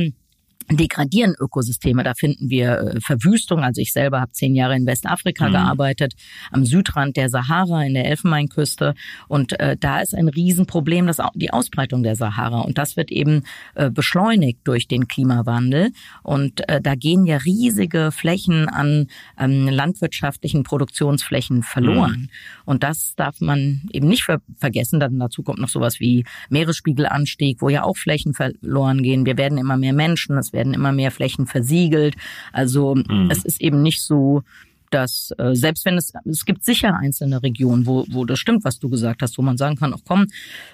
degradieren 0.72 1.36
Ökosysteme. 1.39 2.03
Da 2.03 2.13
finden 2.13 2.50
wir 2.50 2.79
äh, 2.79 3.01
Verwüstung. 3.01 3.63
Also 3.63 3.81
ich 3.81 3.93
selber 3.93 4.22
habe 4.22 4.31
zehn 4.31 4.55
Jahre 4.55 4.75
in 4.75 4.86
Westafrika 4.86 5.48
mhm. 5.48 5.53
gearbeitet, 5.53 6.13
am 6.51 6.65
Südrand 6.65 7.17
der 7.17 7.29
Sahara, 7.29 7.84
in 7.84 7.93
der 7.93 8.05
Elfenbeinküste. 8.05 8.95
Und 9.27 9.60
äh, 9.60 9.77
da 9.79 10.01
ist 10.01 10.15
ein 10.15 10.27
Riesenproblem, 10.27 11.07
das, 11.07 11.17
die 11.36 11.51
Ausbreitung 11.51 12.03
der 12.03 12.15
Sahara. 12.15 12.62
Und 12.62 12.77
das 12.77 12.98
wird 12.98 13.12
eben 13.12 13.43
äh, 13.75 13.89
beschleunigt 13.89 14.60
durch 14.63 14.88
den 14.88 15.07
Klimawandel. 15.07 15.91
Und 16.24 16.67
äh, 16.67 16.81
da 16.81 16.95
gehen 16.95 17.25
ja 17.25 17.38
riesige 17.38 18.12
Flächen 18.12 18.67
an 18.67 19.07
ähm, 19.39 19.67
landwirtschaftlichen 19.67 20.63
Produktionsflächen 20.63 21.63
verloren. 21.63 22.22
Mhm. 22.22 22.29
Und 22.65 22.84
das 22.84 23.13
darf 23.15 23.39
man 23.39 23.84
eben 23.91 24.07
nicht 24.07 24.24
ver 24.24 24.41
vergessen. 24.57 25.00
Dann 25.00 25.19
dazu 25.19 25.43
kommt 25.43 25.60
noch 25.60 25.69
sowas 25.69 26.00
wie 26.00 26.25
Meeresspiegelanstieg, 26.50 27.62
wo 27.62 27.69
ja 27.69 27.84
auch 27.84 27.98
Flächen 27.98 28.34
verloren 28.34 29.03
gehen. 29.03 29.25
Wir 29.25 29.38
werden 29.38 29.57
immer 29.57 29.77
mehr 29.77 29.93
Menschen. 29.93 30.38
Es 30.38 30.53
werden 30.55 30.74
immer 30.74 30.91
mehr 30.91 31.12
Flächen 31.12 31.45
versiegelt. 31.45 32.15
Also 32.51 32.95
mhm. 32.95 33.29
es 33.29 33.45
ist 33.45 33.62
eben 33.62 33.83
nicht 33.83 34.01
so, 34.01 34.41
dass 34.89 35.31
äh, 35.38 35.53
selbst 35.55 35.85
wenn 35.85 35.97
es 35.97 36.13
es 36.25 36.45
gibt 36.45 36.63
sicher 36.63 36.97
einzelne 36.97 37.43
Regionen, 37.43 37.85
wo 37.85 38.05
wo 38.09 38.25
das 38.25 38.39
stimmt, 38.39 38.63
was 38.63 38.79
du 38.79 38.89
gesagt 38.89 39.21
hast, 39.21 39.38
wo 39.38 39.41
man 39.41 39.57
sagen 39.57 39.75
kann, 39.75 39.93
ach 39.93 40.01
komm, 40.07 40.27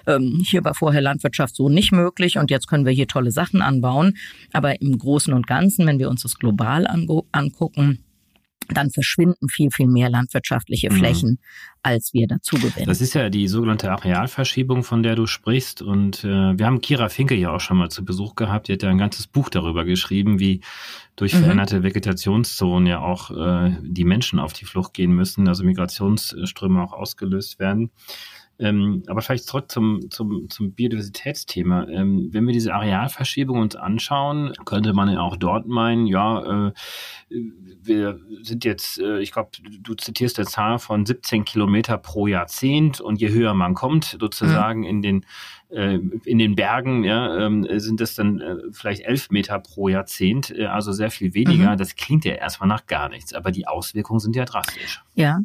ähm, 0.06 0.42
hier 0.46 0.64
war 0.64 0.74
vorher 0.74 1.00
Landwirtschaft 1.00 1.56
so 1.56 1.68
nicht 1.68 1.92
möglich 1.92 2.38
und 2.38 2.50
jetzt 2.50 2.68
können 2.68 2.86
wir 2.86 2.92
hier 2.92 3.08
tolle 3.08 3.32
Sachen 3.32 3.62
anbauen. 3.62 4.16
Aber 4.52 4.80
im 4.80 4.96
Großen 4.98 5.34
und 5.34 5.46
Ganzen, 5.46 5.86
wenn 5.86 5.98
wir 5.98 6.08
uns 6.08 6.22
das 6.22 6.38
global 6.38 6.86
angucken, 7.32 7.98
dann 8.68 8.90
verschwinden 8.90 9.48
viel, 9.48 9.70
viel 9.70 9.86
mehr 9.86 10.10
landwirtschaftliche 10.10 10.90
mhm. 10.90 10.96
Flächen, 10.96 11.30
mhm. 11.30 11.38
als 11.82 12.12
wir 12.12 12.26
dazu 12.26 12.56
gewinnen. 12.56 12.86
Das 12.86 13.00
ist 13.00 13.14
ja 13.14 13.28
die 13.28 13.48
sogenannte 13.48 13.90
Arealverschiebung, 13.90 14.84
von 14.84 15.02
der 15.02 15.16
du 15.16 15.26
sprichst. 15.26 15.82
Und 15.82 16.24
äh, 16.24 16.58
wir 16.58 16.66
haben 16.66 16.80
Kira 16.80 17.08
Finke 17.08 17.34
ja 17.34 17.50
auch 17.50 17.60
schon 17.60 17.76
mal 17.76 17.90
zu 17.90 18.04
Besuch 18.04 18.34
gehabt. 18.34 18.68
Die 18.68 18.74
hat 18.74 18.82
ja 18.82 18.90
ein 18.90 18.98
ganzes 18.98 19.26
Buch 19.26 19.48
darüber 19.48 19.84
geschrieben, 19.84 20.38
wie 20.38 20.60
durch 21.16 21.34
mhm. 21.34 21.40
veränderte 21.40 21.78
mhm. 21.78 21.82
Vegetationszonen 21.84 22.86
ja 22.86 23.00
auch 23.00 23.30
äh, 23.30 23.76
die 23.82 24.04
Menschen 24.04 24.38
auf 24.38 24.52
die 24.52 24.64
Flucht 24.64 24.94
gehen 24.94 25.12
müssen, 25.12 25.48
also 25.48 25.64
Migrationsströme 25.64 26.82
auch 26.82 26.92
ausgelöst 26.92 27.58
werden. 27.58 27.90
Ähm, 28.58 29.02
aber 29.06 29.22
vielleicht 29.22 29.44
zurück 29.44 29.70
zum, 29.70 30.10
zum, 30.10 30.48
zum 30.48 30.72
Biodiversitätsthema. 30.72 31.88
Ähm, 31.88 32.28
wenn 32.32 32.46
wir 32.46 32.52
diese 32.52 32.74
Arealverschiebung 32.74 33.58
uns 33.58 33.76
anschauen, 33.76 34.52
könnte 34.64 34.92
man 34.92 35.10
ja 35.10 35.20
auch 35.20 35.36
dort 35.36 35.66
meinen, 35.66 36.06
ja, 36.06 36.68
äh, 36.68 36.72
wir 37.28 38.20
sind 38.42 38.64
jetzt, 38.64 39.00
äh, 39.00 39.20
ich 39.20 39.32
glaube, 39.32 39.50
du 39.80 39.94
zitierst 39.94 40.38
eine 40.38 40.46
Zahl 40.46 40.78
von 40.78 41.04
17 41.06 41.44
Kilometer 41.44 41.98
pro 41.98 42.26
Jahrzehnt 42.26 43.00
und 43.00 43.20
je 43.20 43.30
höher 43.30 43.54
man 43.54 43.74
kommt, 43.74 44.16
sozusagen 44.20 44.80
mhm. 44.80 44.86
in 44.86 45.02
den 45.02 45.26
äh, 45.70 45.98
in 46.24 46.38
den 46.38 46.54
Bergen 46.54 47.02
ja, 47.02 47.46
ähm, 47.46 47.66
sind 47.78 48.00
es 48.00 48.14
dann 48.14 48.40
äh, 48.40 48.56
vielleicht 48.72 49.02
elf 49.02 49.30
Meter 49.30 49.58
pro 49.58 49.88
Jahrzehnt, 49.88 50.50
äh, 50.56 50.66
also 50.66 50.92
sehr 50.92 51.10
viel 51.10 51.34
weniger. 51.34 51.72
Mhm. 51.72 51.78
Das 51.78 51.96
klingt 51.96 52.24
ja 52.24 52.34
erstmal 52.34 52.68
nach 52.68 52.86
gar 52.86 53.08
nichts, 53.08 53.32
aber 53.32 53.50
die 53.50 53.66
Auswirkungen 53.66 54.20
sind 54.20 54.36
ja 54.36 54.44
drastisch. 54.44 55.02
Ja, 55.14 55.40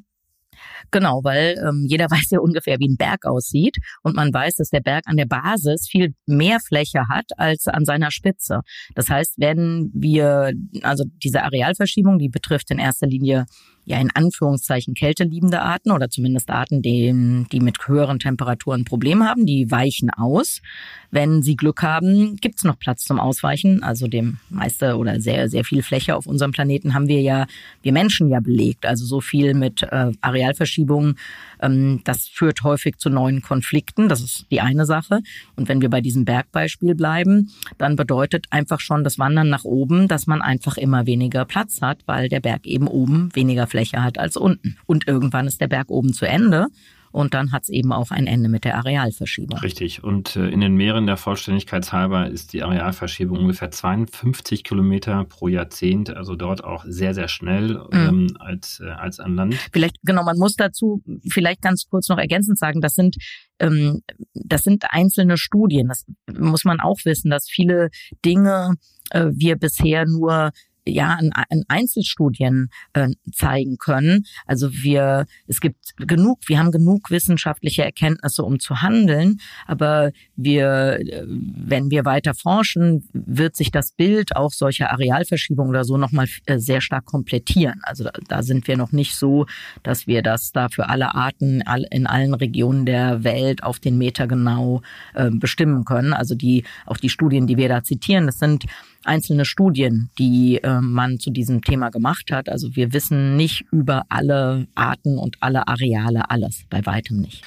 Genau, 0.91 1.21
weil 1.23 1.55
ähm, 1.67 1.85
jeder 1.87 2.05
weiß 2.11 2.29
ja 2.31 2.39
ungefähr, 2.39 2.77
wie 2.79 2.89
ein 2.89 2.97
Berg 2.97 3.25
aussieht 3.25 3.77
und 4.03 4.15
man 4.15 4.33
weiß, 4.33 4.55
dass 4.55 4.69
der 4.69 4.81
Berg 4.81 5.03
an 5.07 5.17
der 5.17 5.25
Basis 5.25 5.87
viel 5.89 6.13
mehr 6.25 6.59
Fläche 6.59 7.07
hat 7.09 7.25
als 7.37 7.67
an 7.67 7.85
seiner 7.85 8.11
Spitze. 8.11 8.61
Das 8.95 9.09
heißt, 9.09 9.35
wenn 9.37 9.91
wir, 9.93 10.51
also 10.81 11.03
diese 11.23 11.43
Arealverschiebung, 11.43 12.17
die 12.17 12.29
betrifft 12.29 12.71
in 12.71 12.79
erster 12.79 13.07
Linie 13.07 13.45
ja 13.87 14.01
in 14.01 14.11
Anführungszeichen 14.13 14.95
kälteliebende 14.95 15.61
Arten 15.61 15.91
oder 15.91 16.09
zumindest 16.09 16.49
Arten, 16.49 16.81
die, 16.81 17.45
die 17.51 17.61
mit 17.61 17.87
höheren 17.87 18.19
Temperaturen 18.19 18.83
Probleme 18.83 19.25
haben, 19.25 19.45
die 19.45 19.71
weichen 19.71 20.09
aus. 20.09 20.61
Wenn 21.09 21.41
sie 21.41 21.55
Glück 21.55 21.83
haben, 21.83 22.35
gibt's 22.35 22.65
noch 22.65 22.77
Platz 22.77 23.05
zum 23.05 23.17
Ausweichen. 23.17 23.81
Also 23.83 24.07
dem 24.07 24.39
meiste 24.49 24.97
oder 24.97 25.21
sehr, 25.21 25.47
sehr 25.47 25.63
viel 25.63 25.83
Fläche 25.83 26.17
auf 26.17 26.27
unserem 26.27 26.51
Planeten 26.51 26.93
haben 26.93 27.07
wir 27.07 27.21
ja, 27.21 27.47
wir 27.81 27.93
Menschen 27.93 28.27
ja 28.29 28.41
belegt. 28.41 28.85
Also 28.85 29.05
so 29.05 29.21
viel 29.21 29.53
mit 29.53 29.83
äh, 29.83 30.11
Arealverschiebungen. 30.19 31.17
Ähm, 31.61 32.01
das 32.03 32.27
führt 32.27 32.63
häufig 32.63 32.97
zu 32.97 33.09
neuen 33.09 33.41
Konflikten. 33.41 34.09
Das 34.09 34.19
ist 34.19 34.47
die 34.51 34.59
eine 34.59 34.85
Sache. 34.85 35.21
Und 35.55 35.69
wenn 35.69 35.79
wir 35.79 35.89
bei 35.89 36.01
diesem 36.01 36.25
Bergbeispiel 36.25 36.93
bleiben, 36.93 37.51
dann 37.77 37.95
bedeutet 37.95 38.47
einfach 38.49 38.81
schon 38.81 39.05
das 39.05 39.17
Wandern 39.17 39.47
nach 39.47 39.63
oben, 39.63 40.09
dass 40.09 40.27
man 40.27 40.41
einfach 40.41 40.75
immer 40.75 41.05
weniger 41.05 41.45
Platz 41.45 41.81
hat, 41.81 41.99
weil 42.05 42.27
der 42.27 42.41
Berg 42.41 42.67
eben 42.67 42.89
oben 42.89 43.33
weniger 43.33 43.65
Fläche 43.65 43.76
hat 43.85 44.17
als 44.17 44.37
unten. 44.37 44.77
Und 44.85 45.07
irgendwann 45.07 45.47
ist 45.47 45.61
der 45.61 45.67
Berg 45.67 45.89
oben 45.89 46.13
zu 46.13 46.27
Ende 46.27 46.67
und 47.11 47.33
dann 47.33 47.51
hat 47.51 47.63
es 47.63 47.69
eben 47.69 47.93
auch 47.93 48.11
ein 48.11 48.27
Ende 48.27 48.49
mit 48.49 48.63
der 48.63 48.75
Arealverschiebung. 48.77 49.57
Richtig. 49.59 50.03
Und 50.03 50.35
äh, 50.35 50.49
in 50.49 50.59
den 50.59 50.75
Meeren 50.75 51.07
der 51.07 51.17
Vollständigkeit 51.17 51.91
halber 51.91 52.27
ist 52.27 52.53
die 52.53 52.63
Arealverschiebung 52.63 53.39
ungefähr 53.39 53.71
52 53.71 54.63
Kilometer 54.63 55.23
pro 55.23 55.47
Jahrzehnt, 55.47 56.09
also 56.09 56.35
dort 56.35 56.63
auch 56.63 56.85
sehr, 56.87 57.13
sehr 57.13 57.27
schnell 57.27 57.79
mhm. 57.91 57.91
ähm, 57.91 58.37
als, 58.39 58.81
äh, 58.81 58.89
als 58.89 59.19
an 59.19 59.35
Land. 59.35 59.55
Vielleicht, 59.71 59.97
genau, 60.03 60.23
man 60.23 60.37
muss 60.37 60.55
dazu 60.55 61.01
vielleicht 61.29 61.61
ganz 61.61 61.87
kurz 61.89 62.09
noch 62.09 62.17
ergänzend 62.17 62.59
sagen, 62.59 62.81
das 62.81 62.93
sind 62.93 63.15
ähm, 63.59 64.01
das 64.33 64.63
sind 64.63 64.85
einzelne 64.89 65.37
Studien. 65.37 65.87
Das 65.87 66.05
muss 66.37 66.65
man 66.65 66.79
auch 66.79 66.99
wissen, 67.03 67.31
dass 67.31 67.49
viele 67.49 67.89
Dinge 68.23 68.75
äh, 69.09 69.27
wir 69.33 69.55
bisher 69.55 70.05
nur 70.05 70.51
ja 70.87 71.17
in, 71.19 71.31
in 71.49 71.63
Einzelstudien 71.67 72.69
äh, 72.93 73.09
zeigen 73.33 73.77
können. 73.77 74.25
Also 74.45 74.71
wir, 74.73 75.25
es 75.47 75.61
gibt 75.61 75.95
genug, 75.97 76.39
wir 76.47 76.59
haben 76.59 76.71
genug 76.71 77.09
wissenschaftliche 77.11 77.83
Erkenntnisse, 77.83 78.43
um 78.43 78.59
zu 78.59 78.81
handeln, 78.81 79.39
aber 79.65 80.11
wir, 80.35 80.99
äh, 80.99 81.23
wenn 81.27 81.89
wir 81.91 82.05
weiter 82.05 82.33
forschen, 82.33 83.07
wird 83.13 83.55
sich 83.55 83.71
das 83.71 83.91
Bild 83.91 84.35
auch 84.35 84.51
solcher 84.51 84.91
Arealverschiebungen 84.91 85.69
oder 85.69 85.83
so 85.83 85.97
nochmal 85.97 86.27
äh, 86.45 86.59
sehr 86.59 86.81
stark 86.81 87.05
komplettieren. 87.05 87.81
Also 87.83 88.05
da, 88.05 88.11
da 88.27 88.43
sind 88.43 88.67
wir 88.67 88.77
noch 88.77 88.91
nicht 88.91 89.15
so, 89.15 89.45
dass 89.83 90.07
wir 90.07 90.21
das 90.21 90.51
da 90.51 90.69
für 90.69 90.89
alle 90.89 91.15
Arten 91.15 91.61
in 91.91 92.07
allen 92.07 92.33
Regionen 92.33 92.85
der 92.85 93.23
Welt 93.23 93.63
auf 93.63 93.79
den 93.79 93.97
Meter 93.97 94.27
genau 94.27 94.81
äh, 95.13 95.29
bestimmen 95.31 95.85
können. 95.85 96.13
Also 96.13 96.35
die, 96.35 96.63
auch 96.85 96.97
die 96.97 97.09
Studien, 97.09 97.47
die 97.47 97.57
wir 97.57 97.69
da 97.69 97.83
zitieren, 97.83 98.25
das 98.27 98.39
sind 98.39 98.65
einzelne 99.03 99.45
Studien, 99.45 100.09
die 100.17 100.57
äh, 100.57 100.76
man 100.81 101.19
zu 101.19 101.31
diesem 101.31 101.61
Thema 101.61 101.89
gemacht 101.89 102.31
hat. 102.31 102.49
Also 102.49 102.75
wir 102.75 102.93
wissen 102.93 103.35
nicht 103.35 103.65
über 103.71 104.03
alle 104.09 104.67
Arten 104.75 105.17
und 105.17 105.37
alle 105.41 105.67
Areale 105.67 106.29
alles, 106.29 106.65
bei 106.69 106.85
weitem 106.85 107.21
nicht. 107.21 107.43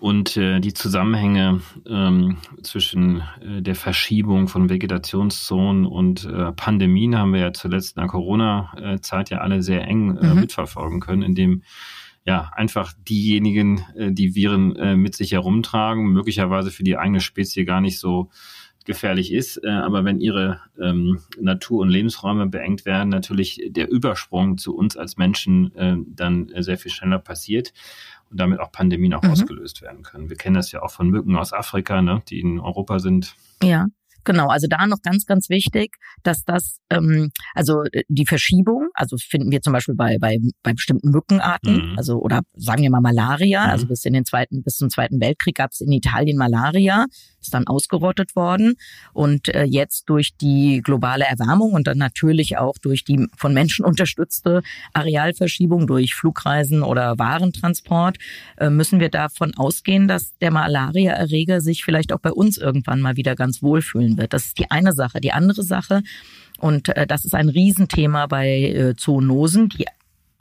Und 0.00 0.38
äh, 0.38 0.60
die 0.60 0.72
Zusammenhänge 0.72 1.60
ähm, 1.86 2.38
zwischen 2.62 3.22
äh, 3.42 3.60
der 3.60 3.74
Verschiebung 3.74 4.48
von 4.48 4.70
Vegetationszonen 4.70 5.84
und 5.84 6.24
äh, 6.24 6.52
Pandemien 6.52 7.18
haben 7.18 7.34
wir 7.34 7.40
ja 7.40 7.52
zuletzt 7.52 7.96
in 7.96 8.00
der 8.00 8.08
Corona-Zeit 8.08 9.28
ja 9.28 9.38
alle 9.38 9.62
sehr 9.62 9.86
eng 9.86 10.16
äh, 10.16 10.26
mhm. 10.28 10.40
mitverfolgen 10.40 11.00
können, 11.00 11.20
indem 11.20 11.62
ja 12.24 12.50
einfach 12.54 12.94
diejenigen, 13.08 13.84
äh, 13.94 14.10
die 14.10 14.34
Viren 14.34 14.74
äh, 14.76 14.96
mit 14.96 15.14
sich 15.14 15.32
herumtragen, 15.32 16.06
möglicherweise 16.06 16.70
für 16.70 16.82
die 16.82 16.96
eigene 16.96 17.20
Spezie 17.20 17.66
gar 17.66 17.82
nicht 17.82 17.98
so 17.98 18.30
gefährlich 18.84 19.32
ist. 19.32 19.58
Äh, 19.62 19.70
aber 19.70 20.04
wenn 20.04 20.20
ihre 20.20 20.60
ähm, 20.80 21.20
Natur- 21.38 21.82
und 21.82 21.90
Lebensräume 21.90 22.46
beengt 22.46 22.84
werden, 22.84 23.08
natürlich 23.08 23.60
der 23.68 23.90
Übersprung 23.90 24.58
zu 24.58 24.76
uns 24.76 24.96
als 24.96 25.16
Menschen 25.16 25.74
äh, 25.76 25.96
dann 26.06 26.50
sehr 26.58 26.78
viel 26.78 26.90
schneller 26.90 27.18
passiert 27.18 27.72
und 28.30 28.40
damit 28.40 28.60
auch 28.60 28.72
Pandemien 28.72 29.14
auch 29.14 29.22
mhm. 29.22 29.30
ausgelöst 29.30 29.82
werden 29.82 30.02
können. 30.02 30.30
Wir 30.30 30.36
kennen 30.36 30.54
das 30.54 30.72
ja 30.72 30.82
auch 30.82 30.90
von 30.90 31.08
Mücken 31.08 31.36
aus 31.36 31.52
Afrika, 31.52 32.00
ne, 32.02 32.22
die 32.28 32.40
in 32.40 32.60
Europa 32.60 32.98
sind. 32.98 33.34
Ja. 33.62 33.86
Genau, 34.24 34.48
also 34.48 34.66
da 34.68 34.86
noch 34.86 35.02
ganz, 35.02 35.26
ganz 35.26 35.48
wichtig, 35.48 35.96
dass 36.22 36.44
das, 36.44 36.78
ähm, 36.90 37.30
also 37.54 37.82
äh, 37.92 38.02
die 38.08 38.26
Verschiebung, 38.26 38.88
also 38.94 39.16
finden 39.16 39.50
wir 39.50 39.62
zum 39.62 39.72
Beispiel 39.72 39.94
bei, 39.94 40.18
bei, 40.18 40.38
bei 40.62 40.72
bestimmten 40.72 41.10
Mückenarten, 41.10 41.92
mhm. 41.92 41.98
also 41.98 42.18
oder 42.20 42.42
sagen 42.54 42.82
wir 42.82 42.90
mal 42.90 43.00
Malaria, 43.00 43.64
mhm. 43.64 43.70
also 43.70 43.86
bis 43.86 44.04
in 44.04 44.12
den 44.12 44.24
zweiten, 44.24 44.62
bis 44.62 44.76
zum 44.76 44.90
Zweiten 44.90 45.20
Weltkrieg 45.20 45.56
gab 45.56 45.70
es 45.72 45.80
in 45.80 45.92
Italien 45.92 46.36
Malaria, 46.36 47.06
ist 47.40 47.54
dann 47.54 47.66
ausgerottet 47.66 48.36
worden. 48.36 48.74
Und 49.12 49.48
äh, 49.48 49.64
jetzt 49.64 50.08
durch 50.08 50.36
die 50.36 50.80
globale 50.82 51.24
Erwärmung 51.24 51.72
und 51.72 51.86
dann 51.86 51.98
natürlich 51.98 52.58
auch 52.58 52.76
durch 52.78 53.04
die 53.04 53.26
von 53.36 53.54
Menschen 53.54 53.84
unterstützte 53.84 54.62
Arealverschiebung 54.92 55.86
durch 55.86 56.14
Flugreisen 56.14 56.82
oder 56.82 57.18
Warentransport, 57.18 58.18
äh, 58.58 58.70
müssen 58.70 59.00
wir 59.00 59.08
davon 59.08 59.54
ausgehen, 59.56 60.08
dass 60.08 60.36
der 60.38 60.50
Malaria-Erreger 60.50 61.60
sich 61.60 61.84
vielleicht 61.84 62.12
auch 62.12 62.20
bei 62.20 62.32
uns 62.32 62.58
irgendwann 62.58 63.00
mal 63.00 63.16
wieder 63.16 63.34
ganz 63.34 63.62
wohlfühlen 63.62 64.09
behandeln 64.10 64.18
wird. 64.18 64.32
Das 64.32 64.46
ist 64.46 64.58
die 64.58 64.70
eine 64.70 64.92
Sache. 64.92 65.20
Die 65.20 65.32
andere 65.32 65.62
Sache, 65.62 66.02
und 66.58 66.88
äh, 66.96 67.06
das 67.06 67.24
ist 67.24 67.34
ein 67.34 67.48
Riesenthema 67.48 68.26
bei 68.26 68.48
äh, 68.48 68.94
Zoonosen, 68.96 69.68
die 69.68 69.86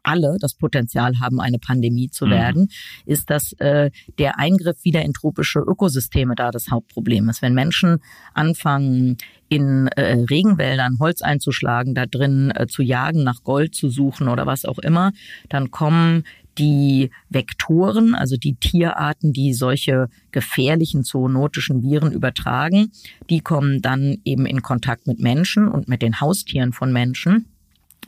alle 0.04 0.38
das 0.40 0.54
Potenzial 0.54 1.20
haben, 1.20 1.42
eine 1.42 1.60
Pandemie 1.60 2.10
zu 2.10 2.26
mhm. 2.26 2.32
werden, 2.32 2.70
ist, 3.06 3.30
dass 3.30 3.54
äh, 3.54 3.92
der 4.18 4.40
Eingriff 4.40 4.84
wieder 4.84 5.04
in 5.04 5.14
tropische 5.14 5.60
Ökosysteme 5.60 6.36
da 6.36 6.52
das 6.52 6.72
Hauptproblem 6.72 7.30
ist. 7.30 7.42
Wenn 7.42 7.54
Menschen 7.54 8.00
anfangen, 8.34 9.18
in 9.50 9.88
äh, 9.88 10.14
Regenwäldern 10.30 11.00
Holz 11.00 11.22
einzuschlagen, 11.22 11.96
da 11.96 12.06
drin 12.06 12.52
äh, 12.56 12.68
zu 12.68 12.84
jagen, 12.84 13.24
nach 13.24 13.44
Gold 13.44 13.76
zu 13.76 13.90
suchen 13.90 14.30
oder 14.30 14.46
was 14.46 14.64
auch 14.64 14.78
immer, 14.78 15.12
dann 15.50 15.72
kommen 15.72 16.24
die 16.60 17.10
Vektoren, 17.30 18.14
also 18.14 18.36
die 18.38 18.56
Tierarten, 18.56 19.34
die 19.34 19.54
solche 19.54 20.10
gefährlichen 20.32 21.04
zoonotischen 21.04 21.82
Viren 21.82 22.12
übertragen, 22.12 22.92
die 23.30 23.40
kommen 23.40 23.82
dann 23.82 24.18
eben 24.26 24.46
in 24.46 24.62
Kontakt 24.62 25.08
mit 25.08 25.20
Menschen 25.20 25.68
und 25.68 25.88
mit 25.88 26.02
den 26.02 26.20
Haustieren 26.20 26.74
von 26.74 26.92
Menschen. 26.92 27.46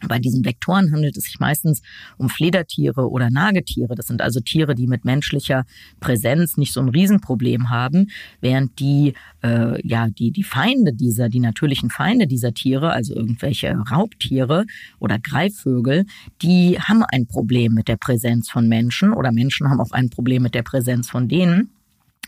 Bei 0.07 0.19
diesen 0.19 0.45
Vektoren 0.45 0.91
handelt 0.91 1.17
es 1.17 1.25
sich 1.25 1.39
meistens 1.39 1.81
um 2.17 2.29
Fledertiere 2.29 3.09
oder 3.09 3.29
Nagetiere. 3.29 3.95
Das 3.95 4.07
sind 4.07 4.21
also 4.21 4.39
Tiere, 4.39 4.75
die 4.75 4.87
mit 4.87 5.05
menschlicher 5.05 5.65
Präsenz 5.99 6.57
nicht 6.57 6.73
so 6.73 6.79
ein 6.79 6.89
Riesenproblem 6.89 7.69
haben, 7.69 8.09
während 8.39 8.79
die 8.79 9.13
äh, 9.43 9.85
ja 9.87 10.07
die 10.09 10.31
die 10.31 10.43
Feinde 10.43 10.93
dieser, 10.93 11.29
die 11.29 11.39
natürlichen 11.39 11.89
Feinde 11.89 12.27
dieser 12.27 12.53
Tiere, 12.53 12.91
also 12.91 13.15
irgendwelche 13.15 13.71
Raubtiere 13.91 14.65
oder 14.99 15.19
Greifvögel, 15.19 16.05
die 16.41 16.79
haben 16.79 17.03
ein 17.03 17.27
Problem 17.27 17.73
mit 17.73 17.87
der 17.87 17.97
Präsenz 17.97 18.49
von 18.49 18.67
Menschen 18.67 19.13
oder 19.13 19.31
Menschen 19.31 19.69
haben 19.69 19.81
auch 19.81 19.91
ein 19.91 20.09
Problem 20.09 20.43
mit 20.43 20.55
der 20.55 20.63
Präsenz 20.63 21.09
von 21.09 21.27
denen. 21.27 21.69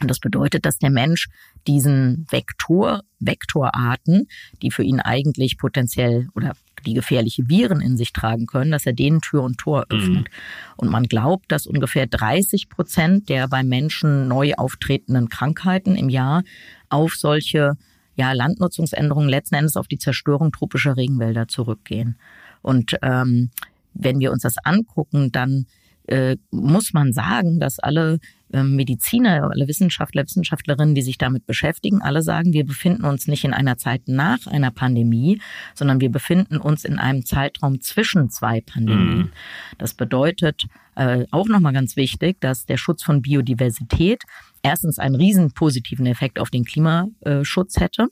Und 0.01 0.09
das 0.09 0.19
bedeutet, 0.19 0.65
dass 0.65 0.79
der 0.79 0.89
Mensch 0.89 1.29
diesen 1.67 2.25
Vektor, 2.29 3.03
Vektorarten, 3.19 4.27
die 4.61 4.71
für 4.71 4.83
ihn 4.83 4.99
eigentlich 4.99 5.57
potenziell 5.57 6.27
oder 6.35 6.53
die 6.85 6.93
gefährliche 6.93 7.47
Viren 7.47 7.79
in 7.79 7.95
sich 7.95 8.11
tragen 8.11 8.45
können, 8.45 8.71
dass 8.71 8.85
er 8.85 8.93
denen 8.93 9.21
Tür 9.21 9.43
und 9.43 9.57
Tor 9.57 9.85
mhm. 9.89 9.97
öffnet. 9.97 10.23
Mhm. 10.23 10.73
Und 10.77 10.89
man 10.89 11.03
glaubt, 11.03 11.51
dass 11.51 11.67
ungefähr 11.67 12.07
30 12.07 12.69
Prozent 12.69 13.29
der 13.29 13.47
bei 13.47 13.63
Menschen 13.63 14.27
neu 14.27 14.53
auftretenden 14.55 15.29
Krankheiten 15.29 15.95
im 15.95 16.09
Jahr 16.09 16.43
auf 16.89 17.13
solche 17.13 17.77
ja, 18.15 18.31
Landnutzungsänderungen 18.33 19.29
letzten 19.29 19.55
Endes 19.55 19.77
auf 19.77 19.87
die 19.87 19.97
Zerstörung 19.97 20.51
tropischer 20.51 20.97
Regenwälder 20.97 21.47
zurückgehen. 21.47 22.17
Und 22.61 22.97
ähm, 23.01 23.49
wenn 23.93 24.19
wir 24.19 24.31
uns 24.31 24.43
das 24.43 24.57
angucken, 24.63 25.31
dann 25.31 25.65
äh, 26.07 26.37
muss 26.51 26.93
man 26.93 27.13
sagen, 27.13 27.59
dass 27.59 27.79
alle 27.79 28.19
äh, 28.51 28.63
Mediziner, 28.63 29.49
alle 29.51 29.67
Wissenschaftler, 29.67 30.23
Wissenschaftlerinnen, 30.23 30.95
die 30.95 31.01
sich 31.01 31.17
damit 31.17 31.45
beschäftigen, 31.45 32.01
alle 32.01 32.21
sagen, 32.21 32.53
wir 32.53 32.65
befinden 32.65 33.05
uns 33.05 33.27
nicht 33.27 33.45
in 33.45 33.53
einer 33.53 33.77
Zeit 33.77 34.03
nach 34.07 34.45
einer 34.47 34.71
Pandemie, 34.71 35.41
sondern 35.73 36.01
wir 36.01 36.11
befinden 36.11 36.57
uns 36.57 36.85
in 36.85 36.99
einem 36.99 37.25
Zeitraum 37.25 37.81
zwischen 37.81 38.29
zwei 38.29 38.61
Pandemien. 38.61 39.17
Mhm. 39.17 39.31
Das 39.77 39.93
bedeutet 39.93 40.65
äh, 40.95 41.25
auch 41.31 41.47
nochmal 41.47 41.73
ganz 41.73 41.95
wichtig, 41.95 42.39
dass 42.41 42.65
der 42.65 42.77
Schutz 42.77 43.01
von 43.03 43.21
Biodiversität 43.21 44.23
erstens 44.61 44.99
einen 44.99 45.15
riesen 45.15 45.53
positiven 45.53 46.05
Effekt 46.05 46.37
auf 46.37 46.49
den 46.49 46.65
Klimaschutz 46.65 47.79
hätte 47.79 48.09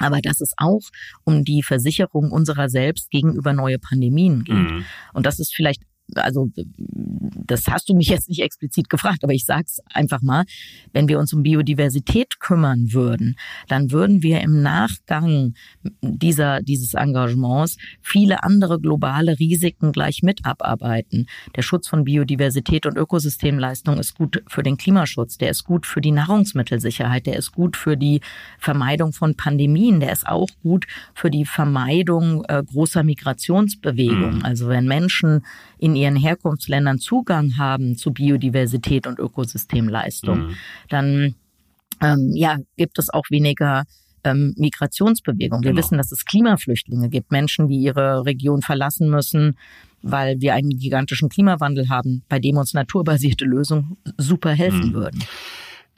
aber 0.00 0.20
dass 0.20 0.40
es 0.40 0.52
auch 0.56 0.80
um 1.24 1.44
die 1.44 1.62
Versicherung 1.62 2.32
unserer 2.32 2.70
selbst 2.70 3.10
gegenüber 3.10 3.52
neue 3.52 3.78
Pandemien 3.78 4.44
geht. 4.44 4.54
Mhm. 4.54 4.84
Und 5.12 5.26
das 5.26 5.38
ist 5.38 5.54
vielleicht 5.54 5.82
also 6.14 6.48
das 7.46 7.66
hast 7.68 7.88
du 7.88 7.94
mich 7.94 8.08
jetzt 8.08 8.28
nicht 8.28 8.42
explizit 8.42 8.88
gefragt, 8.88 9.24
aber 9.24 9.32
ich 9.32 9.44
sag's 9.44 9.80
einfach 9.92 10.22
mal, 10.22 10.44
wenn 10.92 11.08
wir 11.08 11.18
uns 11.18 11.32
um 11.32 11.42
Biodiversität 11.42 12.40
kümmern 12.40 12.92
würden, 12.92 13.36
dann 13.68 13.90
würden 13.90 14.22
wir 14.22 14.40
im 14.40 14.62
Nachgang 14.62 15.54
dieser 16.02 16.62
dieses 16.62 16.94
Engagements 16.94 17.76
viele 18.00 18.42
andere 18.42 18.80
globale 18.80 19.38
Risiken 19.38 19.92
gleich 19.92 20.22
mit 20.22 20.44
abarbeiten. 20.44 21.26
Der 21.56 21.62
Schutz 21.62 21.88
von 21.88 22.04
Biodiversität 22.04 22.86
und 22.86 22.96
Ökosystemleistung 22.96 23.98
ist 23.98 24.14
gut 24.14 24.42
für 24.48 24.62
den 24.62 24.76
Klimaschutz, 24.76 25.38
der 25.38 25.50
ist 25.50 25.64
gut 25.64 25.86
für 25.86 26.00
die 26.00 26.12
Nahrungsmittelsicherheit, 26.12 27.26
der 27.26 27.36
ist 27.36 27.52
gut 27.52 27.76
für 27.76 27.96
die 27.96 28.20
Vermeidung 28.58 29.12
von 29.12 29.34
Pandemien, 29.34 30.00
der 30.00 30.12
ist 30.12 30.26
auch 30.26 30.48
gut 30.62 30.86
für 31.14 31.30
die 31.30 31.44
Vermeidung 31.44 32.44
äh, 32.44 32.62
großer 32.64 33.02
Migrationsbewegungen. 33.02 34.38
Mhm. 34.38 34.44
Also 34.44 34.68
wenn 34.68 34.86
Menschen 34.86 35.44
in 35.80 35.96
ihren 35.96 36.16
Herkunftsländern 36.16 36.98
Zugang 36.98 37.56
haben 37.56 37.96
zu 37.96 38.12
Biodiversität 38.12 39.06
und 39.06 39.18
Ökosystemleistung, 39.18 40.48
mhm. 40.48 40.56
dann 40.88 41.34
ähm, 42.02 42.32
ja, 42.34 42.58
gibt 42.76 42.98
es 42.98 43.10
auch 43.10 43.24
weniger 43.30 43.84
ähm, 44.22 44.54
Migrationsbewegung. 44.56 45.62
Wir 45.62 45.70
genau. 45.70 45.78
wissen, 45.82 45.98
dass 45.98 46.12
es 46.12 46.24
Klimaflüchtlinge 46.24 47.08
gibt, 47.08 47.32
Menschen, 47.32 47.68
die 47.68 47.78
ihre 47.78 48.26
Region 48.26 48.60
verlassen 48.60 49.08
müssen, 49.08 49.56
weil 50.02 50.40
wir 50.40 50.54
einen 50.54 50.70
gigantischen 50.70 51.30
Klimawandel 51.30 51.88
haben, 51.88 52.22
bei 52.28 52.38
dem 52.38 52.58
uns 52.58 52.74
naturbasierte 52.74 53.44
Lösungen 53.44 53.96
super 54.18 54.50
helfen 54.50 54.90
mhm. 54.90 54.94
würden. 54.94 55.24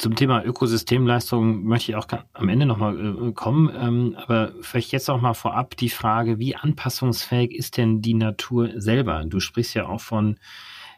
Zum 0.02 0.16
Thema 0.16 0.44
Ökosystemleistung 0.44 1.62
möchte 1.62 1.92
ich 1.92 1.96
auch 1.96 2.08
am 2.32 2.48
Ende 2.48 2.66
nochmal 2.66 2.98
äh, 2.98 3.32
kommen, 3.34 3.70
ähm, 3.80 4.16
aber 4.16 4.50
vielleicht 4.60 4.90
jetzt 4.90 5.08
auch 5.08 5.20
mal 5.20 5.32
vorab 5.32 5.76
die 5.76 5.90
Frage, 5.90 6.40
wie 6.40 6.56
anpassungsfähig 6.56 7.54
ist 7.54 7.76
denn 7.76 8.02
die 8.02 8.14
Natur 8.14 8.70
selber? 8.80 9.24
Du 9.24 9.38
sprichst 9.38 9.74
ja 9.74 9.86
auch 9.86 10.00
von 10.00 10.40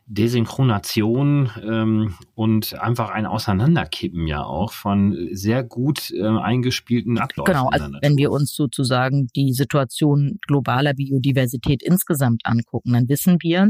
Desynchronation 0.07 1.51
ähm, 1.63 2.15
und 2.35 2.81
einfach 2.81 3.11
ein 3.11 3.27
Auseinanderkippen 3.27 4.27
ja 4.27 4.43
auch 4.43 4.73
von 4.73 5.29
sehr 5.33 5.65
gut 5.65 6.11
äh, 6.11 6.27
eingespielten 6.27 7.19
Abläufen. 7.19 7.53
Genau, 7.53 7.69
also 7.69 7.87
wenn 8.01 8.17
wir 8.17 8.31
uns 8.31 8.55
sozusagen 8.55 9.27
die 9.37 9.53
Situation 9.53 10.39
globaler 10.47 10.95
Biodiversität 10.95 11.83
insgesamt 11.83 12.41
angucken, 12.45 12.95
dann 12.95 13.07
wissen 13.11 13.37
wir, 13.43 13.69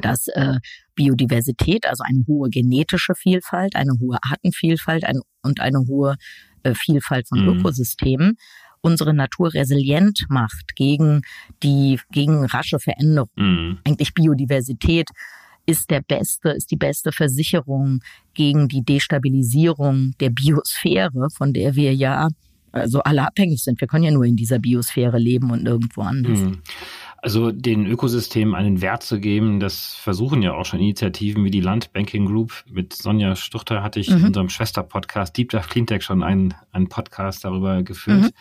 dass 0.00 0.28
äh, 0.28 0.58
Biodiversität, 0.94 1.86
also 1.86 2.04
eine 2.04 2.24
hohe 2.26 2.50
genetische 2.50 3.14
Vielfalt, 3.14 3.76
eine 3.76 3.92
hohe 4.00 4.18
Artenvielfalt 4.22 5.04
ein, 5.04 5.20
und 5.42 5.60
eine 5.60 5.80
hohe 5.88 6.16
äh, 6.62 6.74
Vielfalt 6.74 7.28
von 7.28 7.42
mhm. 7.42 7.58
Ökosystemen 7.58 8.36
unsere 8.82 9.14
Natur 9.14 9.52
resilient 9.52 10.26
macht 10.28 10.76
gegen 10.76 11.22
die 11.62 11.98
gegen 12.12 12.44
rasche 12.44 12.78
Veränderungen. 12.78 13.30
Mhm. 13.36 13.78
Eigentlich 13.84 14.14
Biodiversität 14.14 15.08
ist 15.66 15.90
der 15.90 16.00
beste, 16.00 16.50
ist 16.50 16.70
die 16.70 16.76
beste 16.76 17.10
Versicherung 17.10 18.00
gegen 18.34 18.68
die 18.68 18.84
Destabilisierung 18.84 20.12
der 20.20 20.30
Biosphäre, 20.30 21.28
von 21.30 21.52
der 21.52 21.74
wir 21.74 21.92
ja 21.94 22.28
also 22.70 23.00
alle 23.00 23.26
abhängig 23.26 23.62
sind. 23.62 23.80
Wir 23.80 23.88
können 23.88 24.04
ja 24.04 24.10
nur 24.10 24.24
in 24.24 24.36
dieser 24.36 24.58
Biosphäre 24.58 25.18
leben 25.18 25.50
und 25.50 25.64
nirgendwo 25.64 26.02
anders. 26.02 26.38
Mhm. 26.38 26.62
Also 27.26 27.50
den 27.50 27.86
Ökosystemen 27.86 28.54
einen 28.54 28.82
Wert 28.82 29.02
zu 29.02 29.18
geben, 29.18 29.58
das 29.58 29.96
versuchen 29.96 30.42
ja 30.42 30.54
auch 30.54 30.64
schon 30.64 30.78
Initiativen 30.78 31.42
wie 31.42 31.50
die 31.50 31.60
Landbanking 31.60 32.26
Group. 32.26 32.62
Mit 32.70 32.92
Sonja 32.92 33.34
Stuchter 33.34 33.82
hatte 33.82 33.98
ich 33.98 34.08
mhm. 34.10 34.18
in 34.18 34.24
unserem 34.26 34.48
Schwesterpodcast 34.48 35.36
Deep 35.36 35.50
Dive 35.50 35.66
Cleantech 35.68 36.04
schon 36.04 36.22
einen, 36.22 36.54
einen 36.70 36.88
Podcast 36.88 37.44
darüber 37.44 37.82
geführt. 37.82 38.32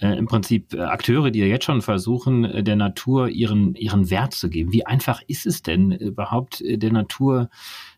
Mhm. 0.00 0.06
Äh, 0.06 0.18
Im 0.18 0.26
Prinzip 0.26 0.74
äh, 0.74 0.80
Akteure, 0.80 1.30
die 1.30 1.38
ja 1.38 1.46
jetzt 1.46 1.64
schon 1.64 1.80
versuchen, 1.80 2.44
äh, 2.44 2.62
der 2.62 2.76
Natur 2.76 3.30
ihren, 3.30 3.74
ihren 3.76 4.10
Wert 4.10 4.34
zu 4.34 4.50
geben. 4.50 4.74
Wie 4.74 4.84
einfach 4.84 5.22
ist 5.26 5.46
es 5.46 5.62
denn 5.62 5.90
überhaupt 5.90 6.60
äh, 6.60 6.76
der 6.76 6.92
Natur 6.92 7.48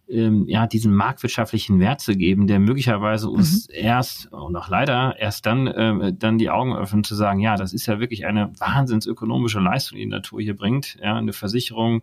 ähm, 0.09 0.47
ja, 0.47 0.67
diesen 0.67 0.95
marktwirtschaftlichen 0.95 1.81
Wert 1.81 2.01
zu 2.01 2.17
geben, 2.17 2.47
der 2.47 2.59
möglicherweise 2.59 3.29
uns 3.31 3.69
mhm. 3.69 3.75
erst 3.75 4.33
und 4.33 4.55
auch 4.57 4.69
leider 4.69 5.17
erst 5.19 5.47
dann, 5.47 5.67
äh, 5.67 6.13
dann 6.13 6.39
die 6.39 6.51
Augen 6.51 6.75
öffnen 6.77 7.05
zu 7.05 7.15
sagen, 7.15 7.41
ja, 7.41 7.57
das 7.57 7.73
ist 7.73 7.87
ja 7.87 8.01
wirklich 8.01 8.27
eine 8.27 8.53
wahnsinnsökonomische 8.59 9.61
Leistung, 9.61 9.97
die 9.97 10.05
die 10.05 10.11
Natur 10.11 10.41
hier 10.41 10.57
bringt, 10.57 10.97
ja, 11.03 11.17
eine 11.17 11.33
Versicherung, 11.33 12.03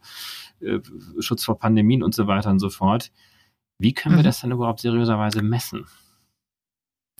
äh, 0.62 0.80
Schutz 1.20 1.44
vor 1.44 1.60
Pandemien 1.60 2.04
und 2.04 2.16
so 2.16 2.28
weiter 2.28 2.50
und 2.50 2.60
so 2.60 2.70
fort. 2.70 3.12
Wie 3.78 3.94
können 3.94 4.16
mhm. 4.16 4.20
wir 4.20 4.24
das 4.24 4.42
denn 4.42 4.52
überhaupt 4.52 4.80
seriöserweise 4.80 5.42
messen? 5.42 5.86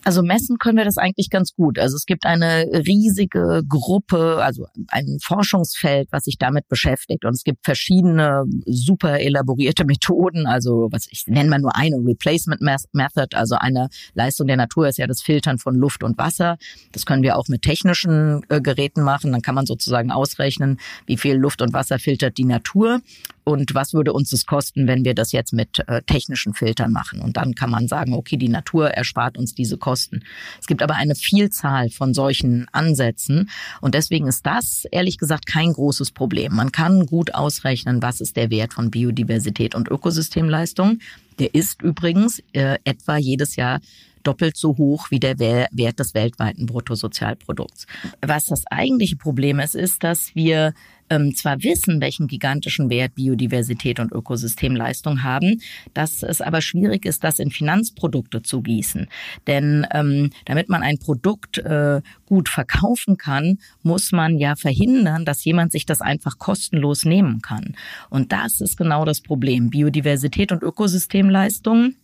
Also 0.04 0.22
messen 0.22 0.58
können 0.58 0.78
wir 0.78 0.84
das 0.84 0.98
eigentlich 0.98 1.30
ganz 1.30 1.54
gut. 1.54 1.78
Also 1.78 1.96
es 1.96 2.06
gibt 2.06 2.26
eine 2.26 2.66
riesige 2.86 3.62
Gruppe, 3.68 4.42
also 4.42 4.66
ein 4.88 5.18
Forschungsfeld, 5.22 6.08
was 6.10 6.24
sich 6.24 6.38
damit 6.38 6.68
beschäftigt. 6.68 7.24
Und 7.24 7.34
es 7.34 7.44
gibt 7.44 7.64
verschiedene 7.64 8.44
super 8.66 9.20
elaborierte 9.20 9.84
Methoden. 9.86 10.46
Also 10.46 10.88
was 10.90 11.06
ich 11.10 11.24
nenne 11.26 11.50
mal 11.50 11.60
nur 11.60 11.76
eine 11.76 11.96
Replacement 11.96 12.60
Method, 12.60 13.36
also 13.36 13.54
eine 13.56 13.88
Leistung 14.14 14.48
der 14.48 14.56
Natur 14.56 14.88
ist 14.88 14.98
ja 14.98 15.06
das 15.06 15.22
Filtern 15.22 15.58
von 15.58 15.74
Luft 15.74 16.02
und 16.02 16.18
Wasser. 16.18 16.56
Das 16.90 17.06
können 17.06 17.22
wir 17.22 17.36
auch 17.36 17.48
mit 17.48 17.62
technischen 17.62 18.42
äh, 18.48 18.60
Geräten 18.60 19.02
machen. 19.02 19.32
Dann 19.32 19.42
kann 19.42 19.54
man 19.54 19.66
sozusagen 19.66 20.10
ausrechnen, 20.10 20.78
wie 21.06 21.16
viel 21.16 21.36
Luft 21.36 21.62
und 21.62 21.72
Wasser 21.72 21.98
filtert 21.98 22.38
die 22.38 22.44
Natur 22.44 23.00
und 23.44 23.74
was 23.74 23.92
würde 23.92 24.12
uns 24.12 24.30
das 24.30 24.46
kosten, 24.46 24.86
wenn 24.86 25.04
wir 25.04 25.14
das 25.14 25.32
jetzt 25.32 25.52
mit 25.52 25.80
äh, 25.88 26.02
technischen 26.02 26.54
Filtern 26.54 26.92
machen. 26.92 27.20
Und 27.20 27.36
dann 27.36 27.54
kann 27.54 27.70
man 27.70 27.88
sagen, 27.88 28.14
okay, 28.14 28.36
die 28.36 28.48
Natur 28.48 28.90
erspart 28.90 29.36
uns 29.36 29.54
diese 29.54 29.78
Kosten. 29.78 30.22
Es 30.60 30.66
gibt 30.66 30.82
aber 30.82 30.94
eine 30.94 31.14
Vielzahl 31.14 31.90
von 31.90 32.14
solchen 32.14 32.66
Ansätzen 32.72 33.50
und 33.80 33.94
deswegen 33.94 34.26
ist 34.26 34.46
das 34.46 34.84
ehrlich 34.90 35.18
gesagt 35.18 35.46
kein 35.46 35.72
großes 35.72 36.12
Problem. 36.12 36.54
Man 36.54 36.72
kann 36.72 37.06
gut 37.06 37.34
ausrechnen, 37.34 38.02
was 38.02 38.20
ist 38.20 38.36
der 38.36 38.50
Wert 38.50 38.74
von 38.74 38.90
Biodiversität 38.90 39.74
und 39.74 39.88
Ökosystemleistung. 39.88 40.98
Der 41.38 41.54
ist 41.54 41.82
übrigens 41.82 42.42
äh, 42.52 42.78
etwa 42.84 43.16
jedes 43.16 43.56
Jahr 43.56 43.80
doppelt 44.22 44.56
so 44.56 44.76
hoch 44.76 45.10
wie 45.10 45.20
der 45.20 45.38
Wert 45.38 45.98
des 45.98 46.14
weltweiten 46.14 46.66
Bruttosozialprodukts. 46.66 47.86
Was 48.20 48.46
das 48.46 48.64
eigentliche 48.70 49.16
Problem 49.16 49.60
ist, 49.60 49.74
ist, 49.74 50.02
dass 50.02 50.34
wir 50.34 50.74
ähm, 51.12 51.34
zwar 51.34 51.62
wissen, 51.62 52.00
welchen 52.00 52.26
gigantischen 52.26 52.88
Wert 52.88 53.14
Biodiversität 53.14 54.00
und 54.00 54.12
Ökosystemleistung 54.12 55.22
haben, 55.22 55.60
dass 55.92 56.22
es 56.22 56.40
aber 56.40 56.62
schwierig 56.62 57.04
ist, 57.04 57.22
das 57.22 57.38
in 57.38 57.50
Finanzprodukte 57.50 58.42
zu 58.42 58.62
gießen. 58.62 59.08
Denn 59.46 59.86
ähm, 59.92 60.30
damit 60.46 60.68
man 60.68 60.82
ein 60.82 60.98
Produkt 60.98 61.58
äh, 61.58 62.00
gut 62.26 62.48
verkaufen 62.48 63.18
kann, 63.18 63.58
muss 63.82 64.12
man 64.12 64.38
ja 64.38 64.56
verhindern, 64.56 65.24
dass 65.24 65.44
jemand 65.44 65.72
sich 65.72 65.84
das 65.84 66.00
einfach 66.00 66.38
kostenlos 66.38 67.04
nehmen 67.04 67.42
kann. 67.42 67.74
Und 68.08 68.32
das 68.32 68.60
ist 68.60 68.76
genau 68.76 69.04
das 69.04 69.20
Problem. 69.20 69.70
Biodiversität 69.70 70.50
und 70.50 70.62
Ökosystemleistung 70.62 71.94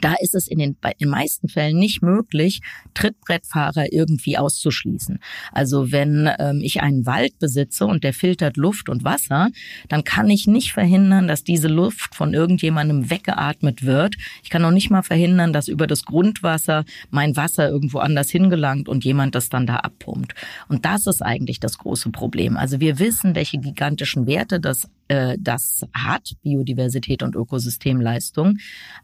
da 0.00 0.14
ist 0.20 0.34
es 0.34 0.48
in 0.48 0.58
den, 0.58 0.76
in 0.98 1.08
meisten 1.08 1.48
Fällen 1.48 1.78
nicht 1.78 2.02
möglich, 2.02 2.60
Trittbrettfahrer 2.94 3.92
irgendwie 3.92 4.38
auszuschließen. 4.38 5.18
Also 5.52 5.92
wenn 5.92 6.30
ähm, 6.38 6.60
ich 6.62 6.80
einen 6.80 7.04
Wald 7.04 7.38
besitze 7.38 7.86
und 7.86 8.04
der 8.04 8.14
filtert 8.14 8.56
Luft 8.56 8.88
und 8.88 9.04
Wasser, 9.04 9.50
dann 9.88 10.04
kann 10.04 10.30
ich 10.30 10.46
nicht 10.46 10.72
verhindern, 10.72 11.28
dass 11.28 11.44
diese 11.44 11.68
Luft 11.68 12.14
von 12.14 12.32
irgendjemandem 12.32 13.10
weggeatmet 13.10 13.84
wird. 13.84 14.16
Ich 14.42 14.50
kann 14.50 14.64
auch 14.64 14.70
nicht 14.70 14.90
mal 14.90 15.02
verhindern, 15.02 15.52
dass 15.52 15.68
über 15.68 15.86
das 15.86 16.04
Grundwasser 16.04 16.84
mein 17.10 17.36
Wasser 17.36 17.68
irgendwo 17.68 17.98
anders 17.98 18.30
hingelangt 18.30 18.88
und 18.88 19.04
jemand 19.04 19.34
das 19.34 19.50
dann 19.50 19.66
da 19.66 19.76
abpumpt. 19.76 20.34
Und 20.68 20.84
das 20.84 21.06
ist 21.06 21.22
eigentlich 21.22 21.60
das 21.60 21.78
große 21.78 22.10
Problem. 22.10 22.56
Also 22.56 22.80
wir 22.80 22.98
wissen, 22.98 23.34
welche 23.34 23.58
gigantischen 23.58 24.26
Werte 24.26 24.60
das 24.60 24.88
äh, 25.12 25.36
das 25.38 25.84
hat, 25.92 26.32
Biodiversität 26.42 27.22
und 27.22 27.36
Ökosystemleistung. 27.36 28.56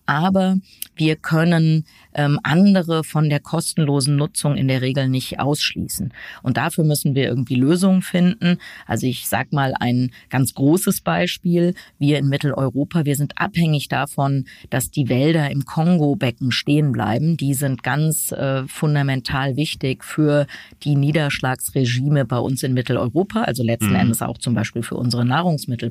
Aber 0.06 0.56
wir 0.96 1.16
können 1.16 1.84
ähm, 2.14 2.40
andere 2.42 3.04
von 3.04 3.28
der 3.28 3.40
kostenlosen 3.40 4.16
Nutzung 4.16 4.56
in 4.56 4.68
der 4.68 4.80
Regel 4.80 5.08
nicht 5.08 5.38
ausschließen. 5.38 6.14
Und 6.42 6.56
dafür 6.56 6.84
müssen 6.84 7.14
wir 7.14 7.28
irgendwie 7.28 7.56
Lösungen 7.56 8.00
finden. 8.00 8.58
Also 8.86 9.06
ich 9.06 9.28
sag 9.28 9.52
mal 9.52 9.74
ein 9.78 10.10
ganz 10.30 10.54
großes 10.54 11.02
Beispiel. 11.02 11.74
Wir 11.98 12.18
in 12.18 12.28
Mitteleuropa, 12.28 13.04
wir 13.04 13.14
sind 13.14 13.34
abhängig 13.36 13.88
davon, 13.88 14.46
dass 14.70 14.90
die 14.90 15.10
Wälder 15.10 15.50
im 15.50 15.66
Kongo-Becken 15.66 16.52
stehen 16.52 16.92
bleiben. 16.92 17.36
Die 17.36 17.52
sind 17.52 17.82
ganz 17.82 18.32
äh, 18.32 18.66
fundamental 18.66 19.56
wichtig 19.56 20.04
für 20.04 20.46
die 20.84 20.96
Niederschlagsregime 20.96 22.24
bei 22.24 22.38
uns 22.38 22.62
in 22.62 22.72
Mitteleuropa, 22.72 23.42
also 23.42 23.62
letzten 23.62 23.90
mhm. 23.90 23.96
Endes 23.96 24.22
auch 24.22 24.38
zum 24.38 24.54
Beispiel 24.54 24.82
für 24.82 24.94
unsere 24.94 25.26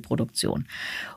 Nahrungsmittelproduktion. 0.08 0.66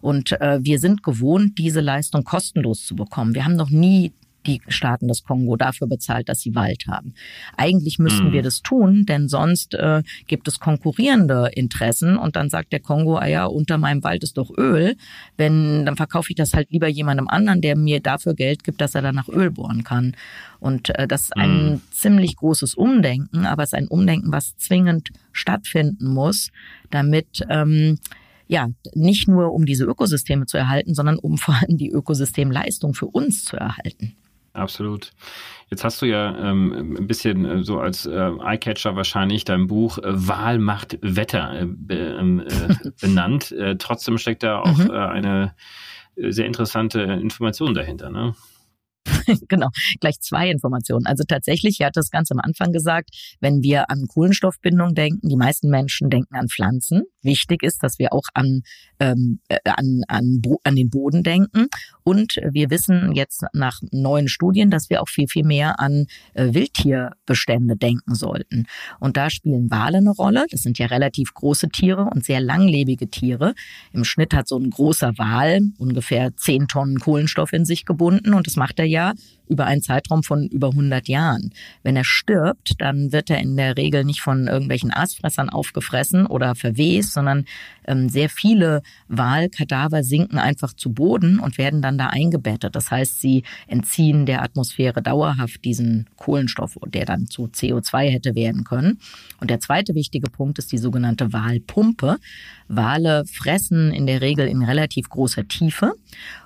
Und 0.01 0.33
äh, 0.41 0.59
wir 0.63 0.79
sind 0.79 1.03
gewohnt, 1.03 1.59
diese 1.59 1.81
Leistung 1.81 2.25
kostenlos 2.25 2.85
zu 2.85 2.97
bekommen. 2.97 3.35
Wir 3.35 3.45
haben 3.45 3.57
noch 3.57 3.71
nie 3.71 4.13
die 4.47 4.61
Staaten 4.69 5.09
des 5.09 5.25
Kongo 5.25 5.57
dafür 5.57 5.87
bezahlt, 5.87 6.29
dass 6.29 6.41
sie 6.41 6.55
Wald 6.55 6.85
haben. 6.89 7.15
Eigentlich 7.57 7.99
müssen 7.99 8.29
mhm. 8.29 8.33
wir 8.33 8.43
das 8.43 8.63
tun, 8.63 9.05
denn 9.07 9.29
sonst 9.29 9.75
äh, 9.75 10.03
gibt 10.27 10.49
es 10.49 10.61
konkurrierende 10.61 11.51
Interessen 11.55 12.17
und 12.17 12.37
dann 12.37 12.49
sagt 12.49 12.73
der 12.73 12.81
Kongo, 12.81 13.17
ah 13.17 13.27
ja, 13.27 13.45
unter 13.47 13.79
meinem 13.79 14.03
Wald 14.03 14.23
ist 14.23 14.39
doch 14.39 14.51
Öl. 14.57 14.97
Wenn, 15.37 15.85
dann 15.85 15.97
verkaufe 15.97 16.31
ich 16.31 16.37
das 16.37 16.55
halt 16.55 16.71
lieber 16.71 16.89
jemandem 16.89 17.29
anderen, 17.29 17.61
der 17.61 17.77
mir 17.77 18.01
dafür 18.01 18.35
Geld 18.35 18.65
gibt, 18.65 18.81
dass 18.81 18.95
er 18.95 19.03
dann 19.03 19.15
nach 19.15 19.29
Öl 19.29 19.51
bohren 19.51 19.85
kann. 19.85 20.17
Und 20.59 20.91
äh, 20.99 21.07
das 21.07 21.23
ist 21.25 21.37
ein 21.37 21.73
mhm. 21.73 21.81
ziemlich 21.91 22.37
großes 22.37 22.75
Umdenken, 22.75 23.47
aber 23.47 23.63
es 23.63 23.71
ist 23.71 23.79
ein 23.79 23.89
Umdenken, 23.89 24.33
was 24.33 24.57
zwingend 24.57 25.11
stattfinden 25.33 26.13
muss, 26.13 26.51
damit 26.91 27.45
ähm, 27.49 27.99
ja, 28.51 28.69
nicht 28.95 29.29
nur 29.29 29.53
um 29.53 29.65
diese 29.65 29.85
Ökosysteme 29.85 30.45
zu 30.45 30.59
erhalten, 30.59 30.93
sondern 30.93 31.19
um 31.19 31.39
vor 31.39 31.55
allem 31.55 31.79
die 31.79 31.91
Ökosystemleistung 31.91 32.95
für 32.95 33.07
uns 33.07 33.45
zu 33.45 33.57
erhalten. 33.57 34.17
Absolut. 34.53 35.13
Jetzt 35.71 35.85
hast 35.85 36.03
du 36.03 36.07
ja 36.07 36.37
ähm, 36.37 36.97
ein 36.99 37.07
bisschen 37.07 37.45
äh, 37.45 37.63
so 37.63 37.79
als 37.79 38.07
äh, 38.07 38.11
Eyecatcher 38.13 38.97
wahrscheinlich 38.97 39.45
dein 39.45 39.69
Buch 39.69 39.99
äh, 39.99 40.03
Wahl 40.07 40.59
macht 40.59 40.99
Wetter 41.01 41.53
äh, 41.53 41.95
ähm, 41.95 42.41
äh, 42.41 42.91
benannt. 43.01 43.53
Äh, 43.53 43.77
trotzdem 43.77 44.19
steckt 44.19 44.43
da 44.43 44.59
auch 44.59 44.77
mhm. 44.77 44.91
eine 44.91 45.55
sehr 46.17 46.47
interessante 46.47 47.01
Information 47.01 47.73
dahinter. 47.73 48.11
Ne? 48.11 48.35
genau, 49.49 49.69
gleich 50.01 50.21
zwei 50.21 50.51
Informationen. 50.51 51.07
Also 51.07 51.25
tatsächlich, 51.27 51.81
er 51.81 51.89
hat 51.89 51.97
das 51.97 52.11
ganz 52.11 52.31
am 52.31 52.39
Anfang 52.39 52.73
gesagt, 52.73 53.11
wenn 53.41 53.63
wir 53.63 53.91
an 53.91 54.07
Kohlenstoffbindung 54.09 54.95
denken, 54.95 55.29
die 55.29 55.37
meisten 55.37 55.69
Menschen 55.69 56.11
denken 56.11 56.35
an 56.35 56.49
Pflanzen. 56.49 57.03
Wichtig 57.23 57.63
ist, 57.63 57.83
dass 57.83 57.99
wir 57.99 58.13
auch 58.13 58.25
an, 58.35 58.63
ähm, 58.99 59.41
äh, 59.49 59.59
an, 59.65 60.03
an, 60.09 60.41
an 60.65 60.77
den 60.77 60.91
Boden 60.91 61.23
denken. 61.23 61.67
Und 62.11 62.41
wir 62.51 62.71
wissen 62.71 63.13
jetzt 63.13 63.45
nach 63.53 63.81
neuen 63.93 64.27
Studien, 64.27 64.69
dass 64.69 64.91
wir 64.91 65.01
auch 65.01 65.09
viel, 65.09 65.29
viel 65.29 65.45
mehr 65.45 65.79
an 65.79 66.07
äh, 66.35 66.53
Wildtierbestände 66.53 67.77
denken 67.77 68.17
sollten. 68.17 68.67
Und 68.99 69.17
da 69.17 69.31
spielen 69.31 69.71
Wale 69.71 69.99
eine 69.99 70.11
Rolle. 70.11 70.45
Das 70.51 70.63
sind 70.63 70.81
ja 70.81 70.87
relativ 70.87 71.33
große 71.35 71.69
Tiere 71.69 72.07
und 72.13 72.25
sehr 72.25 72.41
langlebige 72.41 73.11
Tiere. 73.11 73.55
Im 73.93 74.03
Schnitt 74.03 74.35
hat 74.35 74.49
so 74.49 74.59
ein 74.59 74.71
großer 74.71 75.19
Wal 75.19 75.61
ungefähr 75.79 76.35
zehn 76.35 76.67
Tonnen 76.67 76.99
Kohlenstoff 76.99 77.53
in 77.53 77.65
sich 77.65 77.85
gebunden 77.85 78.35
und 78.35 78.49
das 78.49 78.57
macht 78.57 78.81
er 78.81 78.87
ja 78.87 79.13
über 79.51 79.67
einen 79.67 79.83
Zeitraum 79.83 80.23
von 80.23 80.47
über 80.47 80.69
100 80.69 81.09
Jahren. 81.09 81.51
Wenn 81.83 81.97
er 81.97 82.05
stirbt, 82.05 82.75
dann 82.79 83.13
wird 83.13 83.31
er 83.31 83.41
in 83.41 83.57
der 83.57 83.77
Regel 83.77 84.05
nicht 84.05 84.21
von 84.21 84.47
irgendwelchen 84.47 84.93
Aasfressern 84.93 85.51
aufgefressen 85.51 86.27
oder 86.27 86.55
verwest, 86.55 87.13
sondern 87.13 87.45
ähm, 87.87 88.09
sehr 88.09 88.29
viele 88.29 88.83
Walkadaver 89.09 90.05
sinken 90.05 90.39
einfach 90.39 90.73
zu 90.73 90.93
Boden 90.93 91.41
und 91.41 91.59
werden 91.59 91.83
dann 91.83 91.99
da 92.01 92.09
eingebettet. 92.09 92.75
Das 92.75 92.91
heißt, 92.91 93.21
sie 93.21 93.45
entziehen 93.67 94.27
der 94.27 94.43
Atmosphäre 94.43 95.03
dauerhaft 95.03 95.65
diesen 95.65 96.07
Kohlenstoff, 96.17 96.77
der 96.87 97.05
dann 97.05 97.27
zu 97.27 97.45
CO2 97.45 98.11
hätte 98.11 98.35
werden 98.35 98.65
können. 98.65 98.99
Und 99.41 99.51
der 99.51 99.61
zweite 99.61 99.95
wichtige 99.95 100.31
Punkt 100.31 100.59
ist 100.59 100.73
die 100.73 100.79
sogenannte 100.79 101.33
Walpumpe. 101.33 102.17
Wale 102.69 103.25
fressen 103.27 103.93
in 103.93 104.07
der 104.07 104.21
Regel 104.21 104.49
in 104.49 104.63
relativ 104.63 105.09
großer 105.09 105.47
Tiefe 105.47 105.93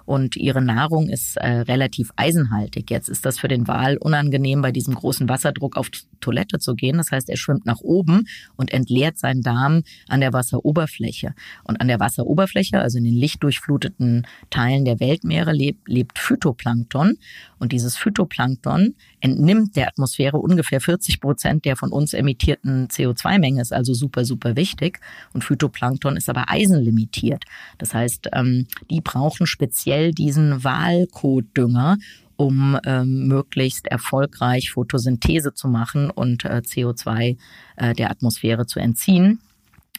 und 0.06 0.36
ihre 0.36 0.60
Nahrung 0.60 1.08
ist 1.08 1.36
äh, 1.36 1.60
relativ 1.60 2.10
eisenhaltig. 2.16 2.90
Jetzt 2.90 3.08
ist 3.08 3.24
das 3.24 3.38
für 3.38 3.48
den 3.48 3.66
Wal 3.66 3.96
unangenehm, 3.96 4.60
bei 4.60 4.70
diesem 4.70 4.94
großen 4.94 5.28
Wasserdruck 5.28 5.76
auf 5.76 5.90
Toilette 6.20 6.58
zu 6.58 6.74
gehen. 6.74 6.98
Das 6.98 7.10
heißt, 7.10 7.30
er 7.30 7.36
schwimmt 7.36 7.64
nach 7.66 7.80
oben 7.80 8.26
und 8.56 8.72
entleert 8.72 9.18
seinen 9.18 9.42
Darm 9.42 9.82
an 10.08 10.20
der 10.20 10.32
Wasseroberfläche. 10.32 11.34
Und 11.64 11.80
an 11.80 11.88
der 11.88 12.00
Wasseroberfläche, 12.00 12.80
also 12.80 12.98
in 12.98 13.04
den 13.04 13.14
lichtdurchfluteten 13.14 14.26
Teilen 14.50 14.84
der 14.84 15.00
Weltmeere, 15.00 15.52
lebt, 15.52 15.88
lebt 15.88 16.18
Phytoplankton. 16.18 17.16
Und 17.58 17.72
dieses 17.72 17.96
Phytoplankton 17.96 18.94
entnimmt 19.20 19.76
der 19.76 19.88
Atmosphäre 19.88 20.36
ungefähr 20.36 20.80
40 20.80 21.20
Prozent 21.20 21.64
der 21.64 21.76
von 21.76 21.90
uns 21.90 22.12
emittierten 22.12 22.88
CO2-Menge, 22.88 23.62
ist 23.62 23.72
also 23.72 23.94
super, 23.94 24.24
super 24.26 24.56
wichtig. 24.56 25.00
Und 25.32 25.44
Phytoplankton 25.44 26.16
ist 26.16 26.28
aber 26.28 26.50
eisenlimitiert. 26.50 27.44
Das 27.78 27.94
heißt, 27.94 28.28
ähm, 28.34 28.66
die 28.90 29.00
brauchen 29.00 29.46
speziell 29.46 29.93
diesen 30.12 30.64
Wahlkotdünger, 30.64 31.98
um 32.36 32.78
ähm, 32.84 33.28
möglichst 33.28 33.86
erfolgreich 33.86 34.70
Photosynthese 34.70 35.54
zu 35.54 35.68
machen 35.68 36.10
und 36.10 36.44
äh, 36.44 36.62
CO2 36.64 37.36
äh, 37.76 37.94
der 37.94 38.10
Atmosphäre 38.10 38.66
zu 38.66 38.80
entziehen. 38.80 39.40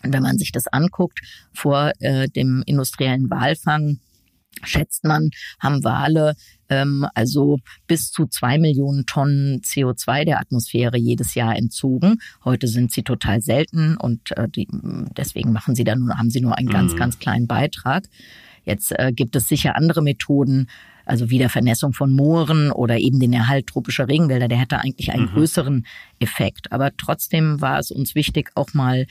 Und 0.04 0.14
wenn 0.14 0.24
man 0.24 0.38
sich 0.38 0.52
das 0.52 0.68
anguckt, 0.68 1.20
vor 1.54 1.92
äh, 2.00 2.28
dem 2.30 2.64
industriellen 2.66 3.30
Walfang 3.30 4.00
schätzt 4.64 5.04
man, 5.04 5.30
haben 5.60 5.84
Wale 5.84 6.36
ähm, 6.70 7.06
also 7.14 7.60
bis 7.88 8.12
zu 8.12 8.26
zwei 8.28 8.58
Millionen 8.58 9.06
Tonnen 9.06 9.62
CO2 9.62 10.26
der 10.26 10.40
Atmosphäre 10.40 10.98
jedes 10.98 11.36
Jahr 11.36 11.56
entzogen. 11.56 12.20
Heute 12.44 12.68
sind 12.68 12.92
sie 12.92 13.04
total 13.04 13.42
selten 13.42 13.98
und 13.98 14.32
äh, 14.38 14.48
die, 14.48 14.68
deswegen 15.18 15.52
machen 15.52 15.76
sie 15.76 15.84
dann 15.84 16.18
haben 16.18 16.30
sie 16.30 16.42
nur 16.42 16.58
einen 16.58 16.70
ganz, 16.70 16.94
mhm. 16.94 16.98
ganz 16.98 17.20
kleinen 17.20 17.48
Beitrag. 17.48 18.06
Jetzt 18.66 18.92
äh, 18.98 19.12
gibt 19.14 19.36
es 19.36 19.48
sicher 19.48 19.76
andere 19.76 20.02
Methoden, 20.02 20.68
also 21.06 21.30
wie 21.30 21.38
der 21.38 21.50
Vernässung 21.50 21.94
von 21.94 22.12
Mooren 22.12 22.72
oder 22.72 22.98
eben 22.98 23.20
den 23.20 23.34
Erhalt 23.34 23.68
tropischer 23.68 24.08
Regenwälder, 24.08 24.48
der 24.48 24.58
hätte 24.58 24.80
eigentlich 24.80 25.12
einen 25.12 25.26
mhm. 25.26 25.34
größeren 25.34 25.86
Effekt. 26.20 26.72
Aber 26.72 26.92
trotzdem 26.98 27.62
war 27.62 27.80
es 27.80 27.92
uns 27.92 28.16
wichtig, 28.16 28.52
auch 28.56 28.74
mal 28.74 29.06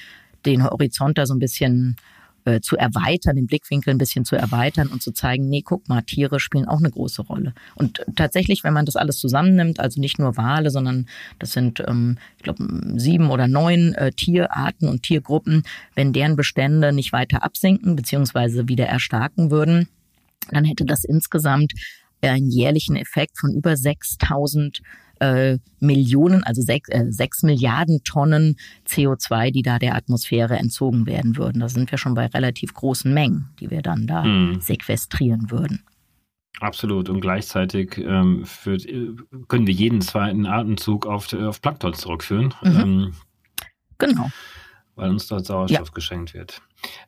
den 0.44 0.64
Horizont 0.64 1.18
da 1.18 1.26
so 1.26 1.34
ein 1.34 1.38
bisschen 1.38 1.96
äh, 2.44 2.60
zu 2.60 2.76
erweitern, 2.76 3.36
den 3.36 3.46
Blickwinkel 3.46 3.94
ein 3.94 3.98
bisschen 3.98 4.24
zu 4.24 4.36
erweitern 4.36 4.88
und 4.88 5.02
zu 5.02 5.12
zeigen, 5.12 5.48
nee, 5.48 5.62
guck 5.62 5.88
mal, 5.88 6.02
Tiere 6.02 6.40
spielen 6.40 6.66
auch 6.66 6.78
eine 6.78 6.90
große 6.90 7.22
Rolle. 7.22 7.54
Und 7.74 8.04
tatsächlich, 8.16 8.64
wenn 8.64 8.74
man 8.74 8.86
das 8.86 8.96
alles 8.96 9.18
zusammennimmt, 9.18 9.80
also 9.80 10.00
nicht 10.00 10.18
nur 10.18 10.36
Wale, 10.36 10.70
sondern 10.70 11.06
das 11.38 11.52
sind, 11.52 11.82
ähm, 11.86 12.18
ich 12.36 12.42
glaube, 12.42 12.64
sieben 12.96 13.30
oder 13.30 13.48
neun 13.48 13.94
äh, 13.94 14.12
Tierarten 14.12 14.88
und 14.88 15.02
Tiergruppen, 15.02 15.64
wenn 15.94 16.12
deren 16.12 16.36
Bestände 16.36 16.92
nicht 16.92 17.12
weiter 17.12 17.42
absinken 17.42 17.96
beziehungsweise 17.96 18.68
wieder 18.68 18.86
erstarken 18.86 19.50
würden, 19.50 19.88
dann 20.50 20.64
hätte 20.64 20.84
das 20.84 21.04
insgesamt 21.04 21.72
einen 22.20 22.50
jährlichen 22.50 22.96
Effekt 22.96 23.38
von 23.38 23.52
über 23.52 23.76
6000 23.76 24.80
äh, 25.20 25.58
Millionen, 25.80 26.42
also 26.44 26.62
sechs, 26.62 26.88
äh, 26.88 27.06
sechs 27.10 27.42
Milliarden 27.42 28.02
Tonnen 28.04 28.56
CO2, 28.86 29.50
die 29.50 29.62
da 29.62 29.78
der 29.78 29.94
Atmosphäre 29.94 30.56
entzogen 30.56 31.06
werden 31.06 31.36
würden. 31.36 31.60
Da 31.60 31.68
sind 31.68 31.90
wir 31.90 31.98
schon 31.98 32.14
bei 32.14 32.26
relativ 32.26 32.74
großen 32.74 33.12
Mengen, 33.12 33.50
die 33.60 33.70
wir 33.70 33.82
dann 33.82 34.06
da 34.06 34.24
mhm. 34.24 34.60
sequestrieren 34.60 35.50
würden. 35.50 35.82
Absolut. 36.60 37.08
Und 37.08 37.20
gleichzeitig 37.20 37.98
ähm, 37.98 38.44
für, 38.44 38.78
können 39.48 39.66
wir 39.66 39.74
jeden 39.74 40.00
zweiten 40.00 40.46
Atemzug 40.46 41.06
auf, 41.06 41.32
auf 41.32 41.60
Plankton 41.60 41.94
zurückführen. 41.94 42.54
Mhm. 42.62 42.80
Ähm, 42.80 43.12
genau 43.98 44.30
weil 44.96 45.10
uns 45.10 45.26
dort 45.26 45.46
Sauerstoff 45.46 45.88
ja. 45.88 45.94
geschenkt 45.94 46.34
wird. 46.34 46.62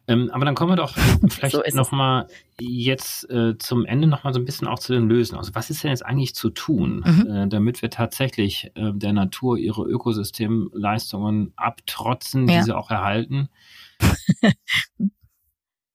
Ähm, 0.09 0.31
aber 0.33 0.45
dann 0.45 0.55
kommen 0.55 0.73
wir 0.73 0.77
doch 0.77 0.97
vielleicht 1.29 1.55
so 1.55 1.63
nochmal 1.75 2.27
jetzt 2.59 3.29
äh, 3.31 3.59
zum 3.59 3.85
Ende 3.85 4.07
nochmal 4.07 4.33
so 4.33 4.41
ein 4.41 4.45
bisschen 4.45 4.69
auch 4.69 4.79
zu 4.79 4.93
den 4.93 5.09
Lösungen. 5.09 5.39
Also 5.39 5.55
was 5.55 5.71
ist 5.71 5.85
denn 5.85 5.91
jetzt 5.91 6.05
eigentlich 6.05 6.35
zu 6.35 6.51
tun, 6.51 7.05
mhm. 7.05 7.31
äh, 7.31 7.49
damit 7.49 7.83
wir 7.83 7.91
tatsächlich 7.91 8.71
äh, 8.75 8.93
der 8.93 9.13
Natur 9.13 9.59
ihre 9.59 9.83
Ökosystemleistungen 9.83 11.53
abtrotzen, 11.57 12.49
ja. 12.49 12.59
die 12.59 12.65
sie 12.65 12.77
auch 12.77 12.91
erhalten? 12.91 13.49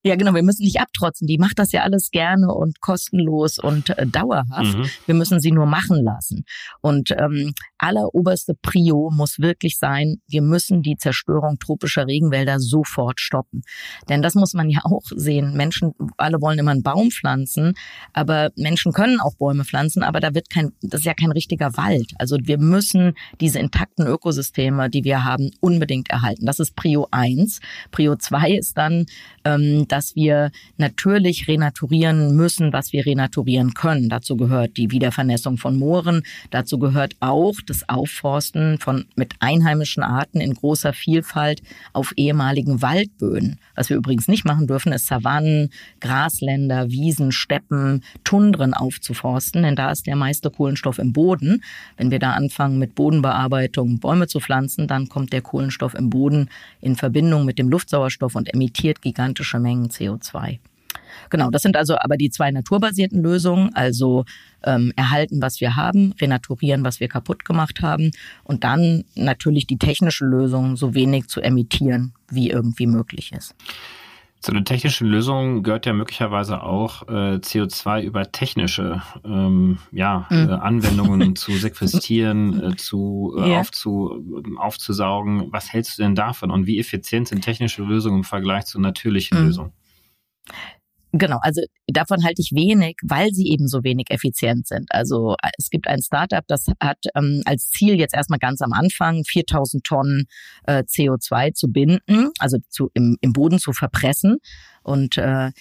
Ja, 0.04 0.16
genau, 0.16 0.34
wir 0.34 0.42
müssen 0.42 0.64
nicht 0.64 0.80
abtrotzen. 0.80 1.28
Die 1.28 1.38
macht 1.38 1.60
das 1.60 1.72
ja 1.72 1.84
alles 1.84 2.10
gerne 2.10 2.52
und 2.52 2.82
kostenlos 2.82 3.60
und 3.60 3.90
äh, 3.98 4.08
dauerhaft. 4.08 4.76
Mhm. 4.76 4.90
Wir 5.06 5.16
müssen 5.16 5.40
sie 5.40 5.52
nur 5.52 5.68
machen 5.68 6.04
lassen. 6.04 6.44
Und 6.82 7.12
ähm, 7.12 7.54
alleroberste 7.78 8.56
Prio 8.60 9.12
muss 9.12 9.40
wirklich 9.40 9.78
sein, 9.78 10.18
wir 10.28 10.42
müssen 10.42 10.82
die 10.82 10.96
Zerstörung 10.98 11.60
tropischer 11.60 12.08
Regenwälder 12.08 12.60
sofort 12.60 13.20
stoppen. 13.20 13.62
Denn 14.10 14.24
das 14.24 14.34
muss 14.34 14.54
man 14.54 14.70
ja 14.72 14.80
auch 14.84 15.04
sehen. 15.16 15.56
Menschen, 15.56 15.94
alle 16.18 16.42
wollen 16.42 16.58
immer 16.58 16.72
einen 16.72 16.84
Baum 16.84 17.12
pflanzen, 17.12 17.74
aber 18.14 18.50
Menschen 18.56 18.94
können 18.94 19.20
auch 19.20 19.36
Bäume 19.36 19.66
pflanzen, 19.66 20.02
aber 20.02 20.20
da 20.20 20.34
wird 20.34 20.50
kein, 20.50 20.72
das 20.82 21.02
ist 21.02 21.06
ja 21.06 21.14
kein 21.14 21.32
richtiger 21.32 21.78
Wald. 21.78 22.14
Also 22.18 22.38
wir 22.42 22.58
müssen 22.58 23.14
diese 23.40 23.60
intakten 23.60 24.08
Ökosysteme, 24.08 24.90
die 24.90 25.04
wir 25.04 25.24
haben, 25.24 25.52
unbedingt 25.60 26.10
erhalten. 26.10 26.48
Das 26.48 26.60
ist 26.60 26.76
Prio 26.76 27.08
eins. 27.12 27.60
Prio 27.92 28.16
zwei 28.16 28.52
ist 28.52 28.78
dann, 28.78 29.06
ähm, 29.46 29.88
dass 29.88 30.16
wir 30.16 30.52
natürlich 30.78 31.48
renaturieren 31.48 32.36
müssen, 32.36 32.74
was 32.74 32.94
wir 32.94 33.06
renaturieren 33.06 33.74
können. 33.74 34.10
Dazu 34.10 34.38
gehört 34.38 34.78
die 34.78 34.92
Wiedervernässung 34.92 35.58
von 35.58 35.78
Mooren, 35.78 36.24
dazu 36.50 36.80
gehört 36.80 37.16
auch 37.20 37.56
das 37.66 37.88
Aufforsten 37.90 38.78
von 38.80 39.06
mit 39.16 39.34
einheimischen 39.40 40.04
Arten 40.04 40.40
in 40.40 40.54
großer 40.54 40.94
Vielfalt 40.94 41.62
auf 41.94 42.14
ehemaligen 42.16 42.82
Waldböden. 42.82 43.60
Was 43.76 43.90
wir 43.90 43.98
übrigens 43.98 44.28
nicht 44.28 44.46
machen 44.46 44.68
dürfen, 44.68 44.94
ist 44.94 45.08
Savannen, 45.08 45.70
Grasländer, 46.00 46.90
Wiesen, 46.90 47.32
Steppen, 47.32 48.04
Tundren 48.24 48.74
aufzuforsten, 48.74 49.64
denn 49.64 49.76
da 49.76 49.92
ist 49.92 50.08
der 50.08 50.16
meiste 50.16 50.50
Kohlenstoff 50.50 51.00
im 51.00 51.14
Boden. 51.14 51.64
Wenn 51.98 52.12
wir 52.12 52.20
da 52.20 52.34
anfangen 52.34 52.78
mit 52.78 52.96
Bodenbearbeitung 52.96 54.00
Bäume 54.00 54.28
zu 54.28 54.40
pflanzen, 54.40 54.88
dann 54.88 55.10
kommt 55.10 55.34
der 55.34 55.42
Kohlenstoff 55.42 55.94
im 55.94 56.10
Boden 56.10 56.50
in 56.80 56.96
Verbindung 56.96 57.46
mit 57.46 57.60
dem 57.60 57.70
Luftsauerstoff 57.70 58.36
und 58.36 58.54
emittiert 58.54 59.02
gigantische 59.02 59.31
Mengen 59.60 59.90
CO2. 59.90 60.60
Genau, 61.30 61.50
das 61.50 61.62
sind 61.62 61.78
also 61.78 61.98
aber 61.98 62.18
die 62.18 62.30
zwei 62.30 62.52
naturbasierten 62.52 63.22
Lösungen, 63.22 63.74
also 63.74 64.26
ähm, 64.64 64.92
erhalten, 64.96 65.42
was 65.42 65.62
wir 65.62 65.76
haben, 65.76 66.14
renaturieren, 66.20 66.84
was 66.84 67.00
wir 67.00 67.08
kaputt 67.08 67.46
gemacht 67.46 67.82
haben 67.82 68.12
und 68.44 68.64
dann 68.64 69.06
natürlich 69.16 69.68
die 69.68 69.78
technische 69.78 70.26
Lösung, 70.26 70.76
so 70.76 70.94
wenig 70.94 71.28
zu 71.28 71.42
emittieren, 71.42 72.14
wie 72.30 72.50
irgendwie 72.50 72.88
möglich 72.88 73.32
ist. 73.32 73.56
Zu 74.42 74.54
einer 74.54 74.64
technischen 74.64 75.08
Lösung 75.08 75.62
gehört 75.62 75.86
ja 75.86 75.94
möglicherweise 75.94 76.64
auch 76.64 77.08
äh, 77.08 77.36
CO2 77.36 78.02
über 78.02 78.32
technische 78.32 79.04
ähm, 79.24 79.78
ja, 79.92 80.26
mhm. 80.32 80.50
äh, 80.50 80.54
Anwendungen 80.54 81.36
zu 81.36 81.52
sequestrieren, 81.52 82.72
äh, 82.72 82.76
zu 82.76 83.36
äh, 83.38 83.50
yeah. 83.50 83.60
aufzu, 83.60 84.26
aufzusaugen. 84.58 85.54
Was 85.54 85.72
hältst 85.72 86.00
du 86.00 86.02
denn 86.02 86.16
davon 86.16 86.50
und 86.50 86.66
wie 86.66 86.80
effizient 86.80 87.28
sind 87.28 87.44
technische 87.44 87.84
Lösungen 87.84 88.18
im 88.18 88.24
Vergleich 88.24 88.66
zu 88.66 88.82
natürlichen 88.82 89.40
mhm. 89.40 89.46
Lösungen? 89.46 89.74
Genau, 91.14 91.40
also 91.42 91.62
davon 91.88 92.24
halte 92.24 92.42
ich 92.42 92.52
wenig, 92.54 92.96
weil 93.04 93.32
sie 93.34 93.50
eben 93.50 93.68
so 93.68 93.84
wenig 93.84 94.06
effizient 94.10 94.68
sind. 94.68 94.86
Also 94.92 95.36
es 95.58 95.70
gibt 95.70 95.88
ein 95.88 96.02
Startup, 96.02 96.44
das 96.48 96.68
hat 96.80 97.00
ähm, 97.16 97.42
als 97.46 97.70
Ziel 97.70 97.96
jetzt 97.96 98.14
erstmal 98.14 98.40
ganz 98.40 98.62
am 98.62 98.72
Anfang 98.72 99.24
4000 99.26 99.84
Tonnen 99.84 100.26
äh, 100.66 100.84
CO2 100.84 101.54
zu 101.54 101.68
binden, 101.68 102.30
also 102.40 102.58
zu, 102.70 102.90
im, 102.94 103.18
im 103.20 103.34
Boden 103.34 103.60
zu 103.60 103.74
verpressen. 103.74 104.38
Und 104.84 105.18
äh, 105.18 105.48
äh, 105.48 105.52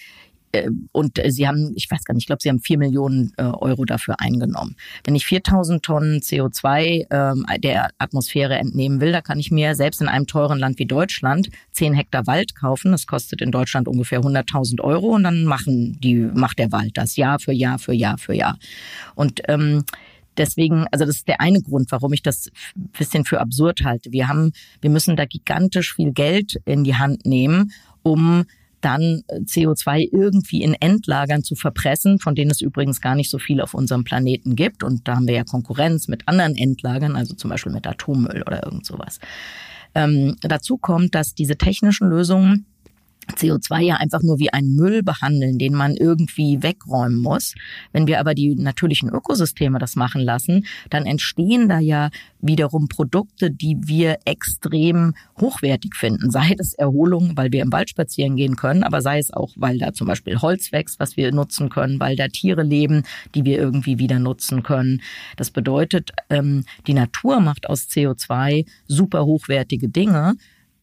und 0.91 1.21
sie 1.27 1.47
haben, 1.47 1.73
ich 1.75 1.89
weiß 1.89 2.03
gar 2.03 2.13
nicht, 2.13 2.23
ich 2.23 2.27
glaube, 2.27 2.41
sie 2.41 2.49
haben 2.49 2.59
vier 2.59 2.77
Millionen 2.77 3.33
äh, 3.37 3.43
Euro 3.43 3.85
dafür 3.85 4.15
eingenommen. 4.19 4.75
Wenn 5.03 5.15
ich 5.15 5.25
4000 5.25 5.83
Tonnen 5.83 6.19
CO2 6.19 7.07
ähm, 7.09 7.45
der 7.59 7.89
Atmosphäre 7.97 8.55
entnehmen 8.55 9.01
will, 9.01 9.11
da 9.11 9.21
kann 9.21 9.39
ich 9.39 9.51
mir 9.51 9.75
selbst 9.75 10.01
in 10.01 10.07
einem 10.07 10.27
teuren 10.27 10.59
Land 10.59 10.79
wie 10.79 10.85
Deutschland 10.85 11.49
10 11.71 11.93
Hektar 11.93 12.27
Wald 12.27 12.55
kaufen. 12.55 12.91
Das 12.91 13.07
kostet 13.07 13.41
in 13.41 13.51
Deutschland 13.51 13.87
ungefähr 13.87 14.21
100.000 14.21 14.81
Euro 14.81 15.07
und 15.15 15.23
dann 15.23 15.45
machen 15.45 15.97
die, 16.01 16.15
macht 16.15 16.59
der 16.59 16.71
Wald 16.71 16.91
das 16.97 17.15
Jahr 17.15 17.39
für 17.39 17.53
Jahr 17.53 17.79
für 17.79 17.93
Jahr 17.93 18.17
für 18.17 18.33
Jahr. 18.33 18.57
Und 19.15 19.41
ähm, 19.47 19.83
Deswegen, 20.37 20.85
also 20.91 21.05
das 21.05 21.17
ist 21.17 21.27
der 21.27 21.41
eine 21.41 21.61
Grund, 21.61 21.91
warum 21.91 22.13
ich 22.13 22.23
das 22.23 22.49
bisschen 22.97 23.25
für 23.25 23.41
absurd 23.41 23.81
halte. 23.83 24.11
Wir 24.11 24.27
haben, 24.27 24.53
wir 24.79 24.89
müssen 24.89 25.17
da 25.17 25.25
gigantisch 25.25 25.93
viel 25.93 26.13
Geld 26.13 26.59
in 26.65 26.83
die 26.83 26.95
Hand 26.95 27.25
nehmen, 27.25 27.73
um 28.01 28.45
dann 28.81 29.23
äh, 29.27 29.39
CO2 29.39 30.09
irgendwie 30.11 30.63
in 30.63 30.73
Endlagern 30.73 31.43
zu 31.43 31.55
verpressen, 31.55 32.19
von 32.19 32.35
denen 32.35 32.51
es 32.51 32.61
übrigens 32.61 33.01
gar 33.01 33.15
nicht 33.15 33.29
so 33.29 33.39
viel 33.39 33.61
auf 33.61 33.73
unserem 33.73 34.03
Planeten 34.03 34.55
gibt. 34.55 34.83
Und 34.83 35.07
da 35.07 35.15
haben 35.15 35.27
wir 35.27 35.35
ja 35.35 35.43
Konkurrenz 35.43 36.07
mit 36.07 36.27
anderen 36.27 36.55
Endlagern, 36.55 37.15
also 37.15 37.35
zum 37.35 37.49
Beispiel 37.49 37.71
mit 37.71 37.87
Atommüll 37.87 38.43
oder 38.45 38.63
irgend 38.63 38.85
sowas. 38.85 39.19
Ähm, 39.93 40.37
dazu 40.41 40.77
kommt, 40.77 41.15
dass 41.15 41.35
diese 41.35 41.57
technischen 41.57 42.09
Lösungen 42.09 42.65
CO2 43.29 43.81
ja 43.81 43.95
einfach 43.95 44.21
nur 44.23 44.39
wie 44.39 44.51
einen 44.51 44.75
Müll 44.75 45.03
behandeln, 45.03 45.57
den 45.57 45.73
man 45.73 45.95
irgendwie 45.95 46.63
wegräumen 46.63 47.19
muss. 47.19 47.53
Wenn 47.93 48.07
wir 48.07 48.19
aber 48.19 48.33
die 48.33 48.55
natürlichen 48.55 49.09
Ökosysteme 49.09 49.79
das 49.79 49.95
machen 49.95 50.21
lassen, 50.21 50.65
dann 50.89 51.05
entstehen 51.05 51.69
da 51.69 51.79
ja 51.79 52.09
wiederum 52.39 52.87
Produkte, 52.87 53.51
die 53.51 53.77
wir 53.81 54.17
extrem 54.25 55.13
hochwertig 55.39 55.95
finden. 55.95 56.31
Sei 56.31 56.55
es 56.57 56.73
Erholung, 56.73 57.37
weil 57.37 57.51
wir 57.51 57.61
im 57.61 57.71
Wald 57.71 57.89
spazieren 57.89 58.35
gehen 58.35 58.55
können, 58.55 58.83
aber 58.83 59.01
sei 59.01 59.19
es 59.19 59.31
auch, 59.31 59.51
weil 59.55 59.77
da 59.77 59.93
zum 59.93 60.07
Beispiel 60.07 60.41
Holz 60.41 60.71
wächst, 60.71 60.99
was 60.99 61.17
wir 61.17 61.31
nutzen 61.31 61.69
können, 61.69 61.99
weil 61.99 62.15
da 62.15 62.27
Tiere 62.27 62.63
leben, 62.63 63.03
die 63.35 63.45
wir 63.45 63.57
irgendwie 63.57 63.99
wieder 63.99 64.19
nutzen 64.19 64.63
können. 64.63 65.01
Das 65.37 65.51
bedeutet, 65.51 66.11
ähm, 66.29 66.65
die 66.87 66.93
Natur 66.93 67.39
macht 67.39 67.69
aus 67.69 67.87
CO2 67.87 68.65
super 68.87 69.25
hochwertige 69.25 69.89
Dinge 69.89 70.35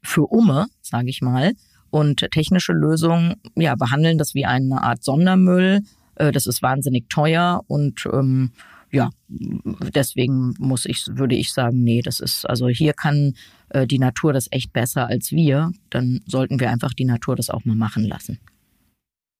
für 0.02 0.22
Umme, 0.22 0.66
sage 0.80 1.10
ich 1.10 1.20
mal. 1.20 1.52
Und 1.90 2.26
technische 2.30 2.72
Lösungen 2.72 3.36
ja, 3.54 3.74
behandeln 3.74 4.18
das 4.18 4.34
wie 4.34 4.44
eine 4.44 4.82
Art 4.82 5.02
Sondermüll. 5.02 5.82
Äh, 6.16 6.32
das 6.32 6.46
ist 6.46 6.62
wahnsinnig 6.62 7.08
teuer 7.08 7.62
und 7.66 8.06
ähm, 8.12 8.50
ja, 8.90 9.10
deswegen 9.28 10.54
muss 10.58 10.86
ich, 10.86 11.04
würde 11.08 11.34
ich 11.34 11.52
sagen, 11.52 11.82
nee, 11.84 12.00
das 12.00 12.20
ist, 12.20 12.48
also 12.48 12.68
hier 12.68 12.94
kann 12.94 13.34
äh, 13.68 13.86
die 13.86 13.98
Natur 13.98 14.32
das 14.32 14.48
echt 14.50 14.72
besser 14.72 15.06
als 15.08 15.30
wir. 15.30 15.72
Dann 15.90 16.20
sollten 16.26 16.58
wir 16.58 16.70
einfach 16.70 16.94
die 16.94 17.04
Natur 17.04 17.36
das 17.36 17.50
auch 17.50 17.64
mal 17.64 17.76
machen 17.76 18.04
lassen. 18.04 18.38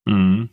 Mhm. 0.04 0.50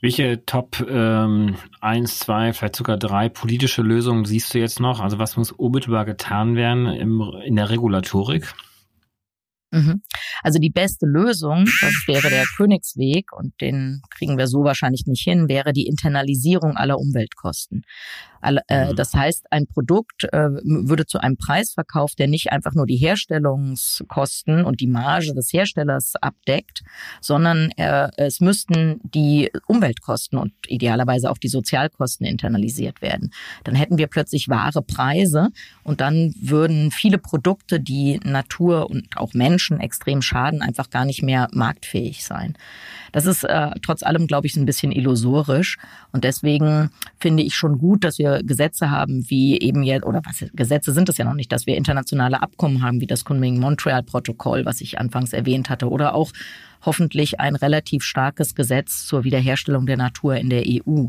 Welche 0.00 0.44
Top 0.44 0.84
ähm, 0.88 1.56
1, 1.80 2.18
2, 2.18 2.52
vielleicht 2.52 2.76
sogar 2.76 2.98
drei 2.98 3.28
politische 3.28 3.82
Lösungen 3.82 4.24
siehst 4.24 4.52
du 4.52 4.58
jetzt 4.58 4.78
noch? 4.78 5.00
Also 5.00 5.18
was 5.18 5.36
muss 5.36 5.52
unmittelbar 5.52 6.04
getan 6.04 6.54
werden 6.54 6.86
im, 6.86 7.22
in 7.44 7.56
der 7.56 7.70
Regulatorik? 7.70 8.54
Mhm. 9.76 10.02
Also 10.42 10.58
die 10.58 10.70
beste 10.70 11.06
Lösung, 11.06 11.66
das 11.80 11.94
wäre 12.06 12.30
der 12.30 12.44
Königsweg 12.56 13.32
und 13.32 13.52
den 13.60 14.00
kriegen 14.10 14.38
wir 14.38 14.46
so 14.46 14.64
wahrscheinlich 14.64 15.04
nicht 15.06 15.22
hin, 15.22 15.48
wäre 15.48 15.72
die 15.72 15.86
Internalisierung 15.86 16.76
aller 16.76 16.98
Umweltkosten. 16.98 17.82
Äh, 18.68 18.92
mhm. 18.92 18.96
Das 18.96 19.14
heißt, 19.14 19.46
ein 19.50 19.66
Produkt 19.66 20.24
äh, 20.32 20.48
würde 20.62 21.06
zu 21.06 21.18
einem 21.18 21.36
Preis 21.36 21.72
verkauft, 21.72 22.18
der 22.18 22.28
nicht 22.28 22.52
einfach 22.52 22.74
nur 22.74 22.86
die 22.86 22.96
Herstellungskosten 22.96 24.64
und 24.64 24.80
die 24.80 24.86
Marge 24.86 25.34
des 25.34 25.52
Herstellers 25.52 26.14
abdeckt, 26.20 26.82
sondern 27.20 27.70
es 28.16 28.40
müssten 28.40 29.00
die 29.02 29.50
Umweltkosten 29.66 30.38
und 30.38 30.52
idealerweise 30.66 31.30
auch 31.30 31.38
die 31.38 31.48
Sozialkosten 31.48 32.26
internalisiert 32.26 33.02
werden. 33.02 33.32
Dann 33.64 33.74
hätten 33.74 33.98
wir 33.98 34.06
plötzlich 34.06 34.48
wahre 34.48 34.82
Preise 34.82 35.50
und 35.82 36.00
dann 36.00 36.34
würden 36.40 36.90
viele 36.90 37.18
Produkte, 37.18 37.80
die 37.80 38.20
Natur 38.24 38.90
und 38.90 39.16
auch 39.16 39.34
Menschen 39.34 39.80
extrem 39.80 40.22
schaden, 40.22 40.62
einfach 40.62 40.90
gar 40.90 41.04
nicht 41.04 41.22
mehr 41.22 41.48
marktfähig 41.52 42.24
sein. 42.24 42.56
Das 43.16 43.24
ist 43.24 43.44
äh, 43.44 43.70
trotz 43.80 44.02
allem, 44.02 44.26
glaube 44.26 44.46
ich, 44.46 44.56
ein 44.56 44.66
bisschen 44.66 44.92
illusorisch. 44.92 45.78
Und 46.12 46.22
deswegen 46.24 46.90
finde 47.18 47.44
ich 47.44 47.54
schon 47.54 47.78
gut, 47.78 48.04
dass 48.04 48.18
wir 48.18 48.42
Gesetze 48.42 48.90
haben, 48.90 49.24
wie 49.30 49.58
eben 49.58 49.82
jetzt, 49.82 50.04
oder 50.04 50.20
was 50.26 50.44
Gesetze 50.52 50.92
sind 50.92 51.08
es 51.08 51.16
ja 51.16 51.24
noch 51.24 51.32
nicht, 51.32 51.50
dass 51.50 51.66
wir 51.66 51.78
internationale 51.78 52.42
Abkommen 52.42 52.82
haben, 52.82 53.00
wie 53.00 53.06
das 53.06 53.24
Kunming-Montreal-Protokoll, 53.24 54.66
was 54.66 54.82
ich 54.82 55.00
anfangs 55.00 55.32
erwähnt 55.32 55.70
hatte, 55.70 55.88
oder 55.88 56.14
auch 56.14 56.30
hoffentlich 56.84 57.40
ein 57.40 57.56
relativ 57.56 58.02
starkes 58.02 58.54
Gesetz 58.54 59.06
zur 59.06 59.24
Wiederherstellung 59.24 59.86
der 59.86 59.96
Natur 59.96 60.36
in 60.36 60.50
der 60.50 60.64
EU. 60.66 61.06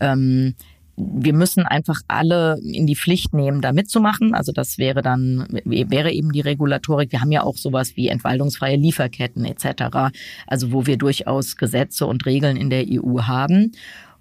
Ähm, 0.00 0.54
wir 0.96 1.32
müssen 1.32 1.64
einfach 1.64 2.00
alle 2.08 2.58
in 2.62 2.86
die 2.86 2.96
Pflicht 2.96 3.32
nehmen, 3.32 3.60
da 3.60 3.72
mitzumachen. 3.72 4.34
Also 4.34 4.52
das 4.52 4.78
wäre 4.78 5.02
dann, 5.02 5.46
wäre 5.64 6.12
eben 6.12 6.32
die 6.32 6.40
Regulatorik. 6.40 7.12
Wir 7.12 7.20
haben 7.20 7.32
ja 7.32 7.42
auch 7.42 7.56
sowas 7.56 7.96
wie 7.96 8.08
entwaldungsfreie 8.08 8.76
Lieferketten 8.76 9.44
etc. 9.44 10.12
Also 10.46 10.72
wo 10.72 10.86
wir 10.86 10.98
durchaus 10.98 11.56
Gesetze 11.56 12.06
und 12.06 12.26
Regeln 12.26 12.56
in 12.56 12.70
der 12.70 12.84
EU 12.88 13.22
haben. 13.22 13.72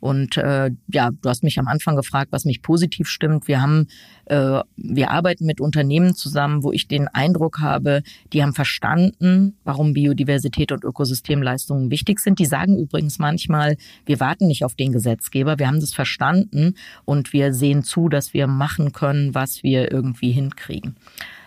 Und 0.02 0.36
äh, 0.36 0.72
ja, 0.92 1.12
du 1.12 1.30
hast 1.30 1.44
mich 1.44 1.60
am 1.60 1.68
Anfang 1.68 1.96
gefragt, 1.96 2.32
was 2.32 2.44
mich 2.44 2.64
positiv 2.64 3.08
stimmt. 3.08 3.48
Wir 3.48 3.62
haben, 3.62 3.88
äh, 4.26 4.60
wir 4.76 5.12
arbeiten 5.12 5.46
mit 5.46 5.62
Unternehmen 5.62 6.16
zusammen, 6.16 6.64
wo 6.64 6.72
ich 6.72 6.88
den 6.88 7.08
Eindruck 7.08 7.60
habe, 7.60 8.02
die 8.34 8.42
haben 8.42 8.54
verstanden, 8.54 9.56
warum 9.64 9.94
Biodiversität 9.94 10.72
und 10.72 10.84
Ökosystemleistungen 10.84 11.92
wichtig 11.92 12.20
sind. 12.20 12.40
Die 12.40 12.48
sagen 12.48 12.80
übrigens 12.80 13.20
manchmal, 13.20 13.78
wir 14.06 14.20
warten 14.20 14.48
nicht 14.48 14.66
auf 14.66 14.74
den 14.74 14.92
Gesetzgeber, 14.92 15.60
wir 15.60 15.68
haben 15.68 15.80
das 15.80 15.94
verstanden 15.94 16.74
und 17.06 17.32
wir 17.32 17.54
sehen 17.54 17.84
zu, 17.84 18.10
dass 18.10 18.34
wir 18.34 18.48
machen 18.48 18.94
können, 18.94 19.36
was 19.36 19.62
wir 19.62 19.92
irgendwie 19.92 20.32
hinkriegen. 20.32 20.96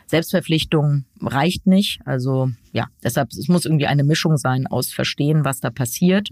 Selbstverpflichtung 0.07 1.07
reicht 1.21 1.67
nicht. 1.67 2.01
Also 2.05 2.51
ja, 2.73 2.87
deshalb 3.03 3.33
es 3.33 3.49
muss 3.49 3.65
irgendwie 3.65 3.87
eine 3.87 4.05
Mischung 4.05 4.37
sein 4.37 4.69
aus 4.69 4.93
Verstehen, 4.93 5.45
was 5.45 5.59
da 5.59 5.71
passiert, 5.71 6.29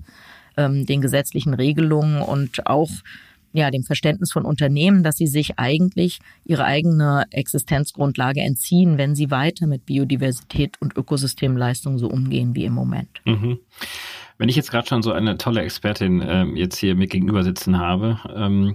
ähm, 0.56 0.86
den 0.86 1.00
gesetzlichen 1.00 1.54
Regelungen 1.54 2.22
und 2.22 2.66
auch 2.66 2.90
ja, 3.52 3.70
dem 3.70 3.82
Verständnis 3.82 4.32
von 4.32 4.44
Unternehmen, 4.44 5.02
dass 5.02 5.16
sie 5.16 5.26
sich 5.26 5.58
eigentlich 5.58 6.20
ihre 6.44 6.64
eigene 6.64 7.26
Existenzgrundlage 7.30 8.40
entziehen, 8.40 8.96
wenn 8.98 9.14
sie 9.14 9.30
weiter 9.30 9.66
mit 9.66 9.84
Biodiversität 9.84 10.80
und 10.80 10.96
Ökosystemleistung 10.96 11.98
so 11.98 12.08
umgehen 12.08 12.54
wie 12.54 12.64
im 12.64 12.72
Moment. 12.72 13.20
Mhm. 13.24 13.58
Wenn 14.42 14.48
ich 14.48 14.57
jetzt 14.57 14.72
gerade 14.72 14.88
schon 14.88 15.02
so 15.02 15.12
eine 15.12 15.38
tolle 15.38 15.62
Expertin 15.62 16.20
äh, 16.20 16.42
jetzt 16.57 16.76
hier 16.76 16.96
mir 16.96 17.07
gegenüber 17.07 17.44
sitzen 17.44 17.78
habe, 17.78 18.18
ähm, 18.35 18.74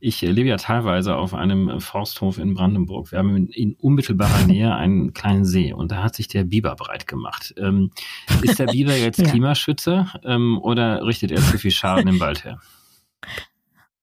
ich 0.00 0.20
lebe 0.20 0.50
ja 0.50 0.58
teilweise 0.58 1.16
auf 1.16 1.32
einem 1.32 1.80
Forsthof 1.80 2.36
in 2.36 2.52
Brandenburg. 2.52 3.10
Wir 3.10 3.20
haben 3.20 3.34
in, 3.34 3.46
in 3.46 3.74
unmittelbarer 3.76 4.44
Nähe 4.46 4.74
einen 4.74 5.14
kleinen 5.14 5.46
See 5.46 5.72
und 5.72 5.92
da 5.92 6.02
hat 6.02 6.14
sich 6.14 6.28
der 6.28 6.44
Biber 6.44 6.76
breit 6.76 7.06
gemacht. 7.06 7.54
Ähm, 7.56 7.90
ist 8.42 8.58
der 8.58 8.66
Biber 8.66 8.94
jetzt 8.98 9.18
ja. 9.18 9.30
Klimaschützer 9.30 10.12
ähm, 10.24 10.60
oder 10.60 11.02
richtet 11.06 11.30
er 11.30 11.40
zu 11.40 11.56
viel 11.56 11.70
Schaden 11.70 12.06
im 12.06 12.20
Wald 12.20 12.44
her? 12.44 12.60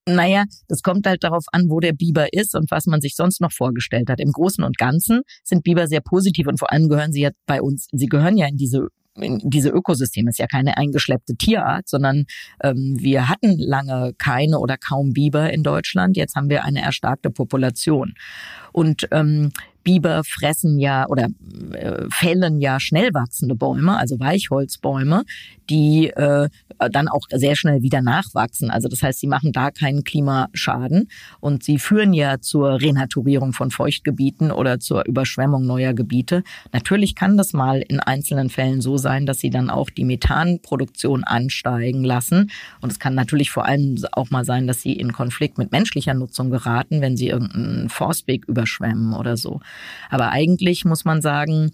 Naja, 0.07 0.45
das 0.67 0.81
kommt 0.81 1.05
halt 1.05 1.23
darauf 1.23 1.45
an, 1.51 1.65
wo 1.69 1.81
der 1.81 1.93
Biber 1.93 2.33
ist 2.33 2.55
und 2.55 2.71
was 2.71 2.87
man 2.87 2.99
sich 2.99 3.13
sonst 3.15 3.41
noch 3.41 3.51
vorgestellt 3.51 4.09
hat. 4.09 4.19
Im 4.19 4.31
Großen 4.31 4.63
und 4.63 4.79
Ganzen 4.79 5.21
sind 5.43 5.63
Biber 5.63 5.85
sehr 5.85 6.01
positiv 6.01 6.47
und 6.47 6.57
vor 6.57 6.71
allem 6.71 6.89
gehören 6.89 7.11
sie 7.11 7.21
ja 7.21 7.29
bei 7.45 7.61
uns, 7.61 7.89
sie 7.91 8.07
gehören 8.07 8.37
ja 8.37 8.47
in 8.47 8.57
diese 8.57 8.87
diese 9.17 9.69
Ökosysteme 9.69 10.29
ist 10.29 10.39
ja 10.39 10.47
keine 10.47 10.77
eingeschleppte 10.77 11.35
Tierart, 11.35 11.87
sondern 11.87 12.25
ähm, 12.61 12.95
wir 12.99 13.29
hatten 13.29 13.57
lange 13.57 14.13
keine 14.17 14.59
oder 14.59 14.77
kaum 14.77 15.13
Biber 15.13 15.51
in 15.51 15.63
Deutschland. 15.63 16.17
Jetzt 16.17 16.35
haben 16.35 16.49
wir 16.49 16.63
eine 16.63 16.81
erstarkte 16.81 17.29
Population. 17.29 18.13
Und 18.71 19.07
ähm, 19.11 19.51
Biber 19.85 20.23
fressen 20.25 20.79
ja 20.79 21.07
oder 21.07 21.29
äh, 21.71 22.05
fällen 22.09 22.59
ja 22.59 22.79
schnell 22.81 23.13
wachsende 23.13 23.55
Bäume, 23.55 23.97
also 23.97 24.19
Weichholzbäume, 24.19 25.23
die 25.69 26.07
äh, 26.09 26.49
dann 26.91 27.07
auch 27.07 27.21
sehr 27.31 27.55
schnell 27.55 27.81
wieder 27.81 28.01
nachwachsen. 28.01 28.69
Also 28.69 28.89
das 28.89 29.01
heißt, 29.01 29.19
sie 29.19 29.27
machen 29.27 29.53
da 29.53 29.71
keinen 29.71 30.03
Klimaschaden 30.03 31.07
und 31.39 31.63
sie 31.63 31.77
führen 31.77 32.13
ja 32.13 32.41
zur 32.41 32.81
Renaturierung 32.81 33.53
von 33.53 33.71
Feuchtgebieten 33.71 34.51
oder 34.51 34.79
zur 34.79 35.05
Überschwemmung 35.05 35.65
neuer 35.65 35.93
Gebiete. 35.93 36.43
Natürlich 36.73 37.15
kann 37.15 37.37
das 37.37 37.53
mal 37.53 37.81
in 37.81 37.99
einzelnen 37.99 38.49
Fällen 38.49 38.81
so 38.81 38.97
sein, 38.97 39.25
dass 39.25 39.39
sie 39.39 39.51
dann 39.51 39.69
auch 39.69 39.89
die 39.89 40.03
Methanproduktion 40.03 41.23
ansteigen 41.23 42.03
lassen. 42.03 42.51
Und 42.81 42.91
es 42.91 42.99
kann 42.99 43.13
natürlich 43.13 43.51
vor 43.51 43.65
allem 43.65 44.03
auch 44.11 44.31
mal 44.31 44.45
sein, 44.45 44.65
dass 44.65 44.81
sie 44.81 44.93
in 44.93 45.13
Konflikt 45.13 45.57
mit 45.59 45.71
menschlicher 45.71 46.15
Nutzung 46.15 46.49
geraten, 46.49 47.01
wenn 47.01 47.15
sie 47.15 47.29
irgendeinen 47.29 47.89
Forstweg 47.89 48.45
überschwemmen 48.45 49.13
oder 49.13 49.37
so. 49.37 49.61
Aber 50.09 50.31
eigentlich 50.31 50.85
muss 50.85 51.05
man 51.05 51.21
sagen, 51.21 51.71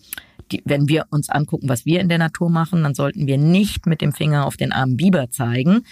die, 0.51 0.61
wenn 0.65 0.89
wir 0.89 1.05
uns 1.09 1.29
angucken, 1.29 1.69
was 1.69 1.85
wir 1.85 1.99
in 2.01 2.09
der 2.09 2.17
Natur 2.17 2.49
machen, 2.49 2.83
dann 2.83 2.93
sollten 2.93 3.27
wir 3.27 3.37
nicht 3.37 3.85
mit 3.85 4.01
dem 4.01 4.11
Finger 4.11 4.45
auf 4.45 4.57
den 4.57 4.71
armen 4.71 4.97
Biber 4.97 5.29
zeigen. 5.29 5.83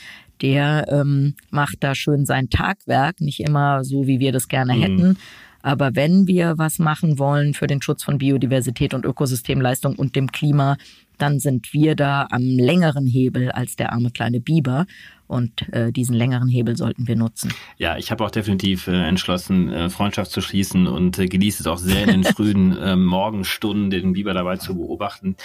Der 0.41 0.85
ähm, 0.89 1.35
macht 1.49 1.77
da 1.81 1.95
schön 1.95 2.25
sein 2.25 2.49
Tagwerk, 2.49 3.21
nicht 3.21 3.41
immer 3.41 3.83
so, 3.83 4.07
wie 4.07 4.19
wir 4.19 4.31
das 4.31 4.47
gerne 4.47 4.75
mhm. 4.75 4.81
hätten. 4.81 5.17
Aber 5.61 5.95
wenn 5.95 6.27
wir 6.27 6.57
was 6.57 6.79
machen 6.79 7.19
wollen 7.19 7.53
für 7.53 7.67
den 7.67 7.81
Schutz 7.81 8.03
von 8.03 8.17
Biodiversität 8.17 8.93
und 8.93 9.05
Ökosystemleistung 9.05 9.95
und 9.95 10.15
dem 10.15 10.31
Klima, 10.31 10.77
dann 11.17 11.39
sind 11.39 11.73
wir 11.73 11.95
da 11.95 12.27
am 12.31 12.43
längeren 12.43 13.05
Hebel 13.05 13.51
als 13.51 13.75
der 13.75 13.91
arme 13.91 14.11
kleine 14.11 14.39
Biber. 14.39 14.85
Und 15.29 15.71
äh, 15.73 15.91
diesen 15.91 16.15
längeren 16.15 16.49
Hebel 16.49 16.75
sollten 16.75 17.07
wir 17.07 17.15
nutzen. 17.15 17.53
Ja, 17.77 17.97
ich 17.97 18.09
habe 18.09 18.25
auch 18.25 18.31
definitiv 18.31 18.87
äh, 18.87 19.07
entschlossen, 19.07 19.71
äh, 19.71 19.89
Freundschaft 19.91 20.31
zu 20.31 20.41
schließen 20.41 20.87
und 20.87 21.19
äh, 21.19 21.27
genieße 21.27 21.61
es 21.61 21.67
auch 21.67 21.77
sehr 21.77 22.01
in 22.01 22.09
den 22.09 22.23
frühen 22.23 22.75
äh, 22.81 22.95
Morgenstunden, 22.95 23.91
den 23.91 24.13
Biber 24.13 24.33
dabei 24.33 24.57
zu 24.57 24.75
beobachten. 24.75 25.35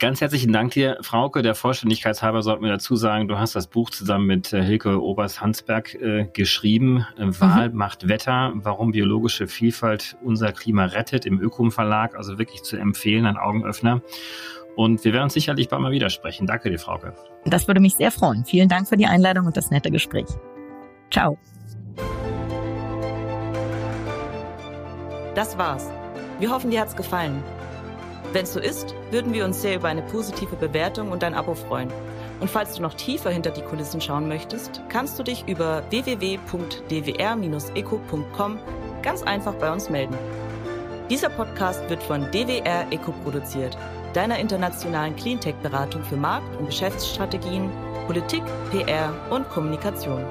Ganz 0.00 0.20
herzlichen 0.20 0.52
Dank 0.52 0.72
dir, 0.72 0.98
Frauke. 1.02 1.42
Der 1.42 1.54
Vollständigkeitshalber 1.54 2.42
sollten 2.42 2.64
wir 2.64 2.72
dazu 2.72 2.96
sagen, 2.96 3.28
du 3.28 3.38
hast 3.38 3.54
das 3.54 3.68
Buch 3.68 3.90
zusammen 3.90 4.26
mit 4.26 4.52
äh, 4.52 4.60
Hilke 4.60 5.00
Oberst-Hansberg 5.00 5.94
äh, 5.94 6.26
geschrieben. 6.32 7.06
Äh, 7.16 7.28
Wahl 7.40 7.68
mhm. 7.68 7.76
macht 7.76 8.08
Wetter, 8.08 8.50
warum 8.56 8.90
biologische 8.90 9.46
Vielfalt 9.46 10.16
unser 10.24 10.50
Klima 10.50 10.86
rettet 10.86 11.26
im 11.26 11.40
Ökom 11.40 11.70
Verlag. 11.70 12.16
Also 12.16 12.38
wirklich 12.38 12.64
zu 12.64 12.76
empfehlen, 12.76 13.24
ein 13.26 13.36
Augenöffner. 13.36 14.02
Und 14.76 15.04
wir 15.04 15.12
werden 15.12 15.24
uns 15.24 15.34
sicherlich 15.34 15.68
bald 15.68 15.82
mal 15.82 15.92
wieder 15.92 16.10
sprechen. 16.10 16.46
Danke 16.46 16.70
dir, 16.70 16.78
Frauke. 16.78 17.14
Das 17.44 17.66
würde 17.66 17.80
mich 17.80 17.96
sehr 17.96 18.10
freuen. 18.10 18.44
Vielen 18.44 18.68
Dank 18.68 18.88
für 18.88 18.96
die 18.96 19.06
Einladung 19.06 19.46
und 19.46 19.56
das 19.56 19.70
nette 19.70 19.90
Gespräch. 19.90 20.26
Ciao. 21.10 21.38
Das 25.34 25.58
war's. 25.58 25.90
Wir 26.38 26.50
hoffen, 26.50 26.70
dir 26.70 26.80
hat's 26.80 26.96
gefallen. 26.96 27.42
Wenn 28.32 28.44
es 28.44 28.54
so 28.54 28.60
ist, 28.60 28.94
würden 29.10 29.34
wir 29.34 29.44
uns 29.44 29.60
sehr 29.60 29.76
über 29.76 29.88
eine 29.88 30.02
positive 30.02 30.56
Bewertung 30.56 31.10
und 31.10 31.22
ein 31.22 31.34
Abo 31.34 31.54
freuen. 31.54 31.90
Und 32.40 32.48
falls 32.48 32.76
du 32.76 32.82
noch 32.82 32.94
tiefer 32.94 33.30
hinter 33.30 33.50
die 33.50 33.62
Kulissen 33.62 34.00
schauen 34.00 34.26
möchtest, 34.26 34.80
kannst 34.88 35.18
du 35.18 35.22
dich 35.22 35.46
über 35.46 35.82
www.dwr-eco.com 35.90 38.58
ganz 39.02 39.22
einfach 39.22 39.52
bei 39.54 39.70
uns 39.70 39.90
melden. 39.90 40.16
Dieser 41.10 41.28
Podcast 41.28 41.90
wird 41.90 42.02
von 42.02 42.22
DWR 42.30 42.90
Eco 42.90 43.12
produziert 43.22 43.76
deiner 44.12 44.38
internationalen 44.38 45.16
Cleantech-Beratung 45.16 46.02
für 46.04 46.16
Markt- 46.16 46.56
und 46.58 46.66
Geschäftsstrategien, 46.66 47.70
Politik, 48.06 48.42
PR 48.70 49.12
und 49.30 49.48
Kommunikation. 49.48 50.24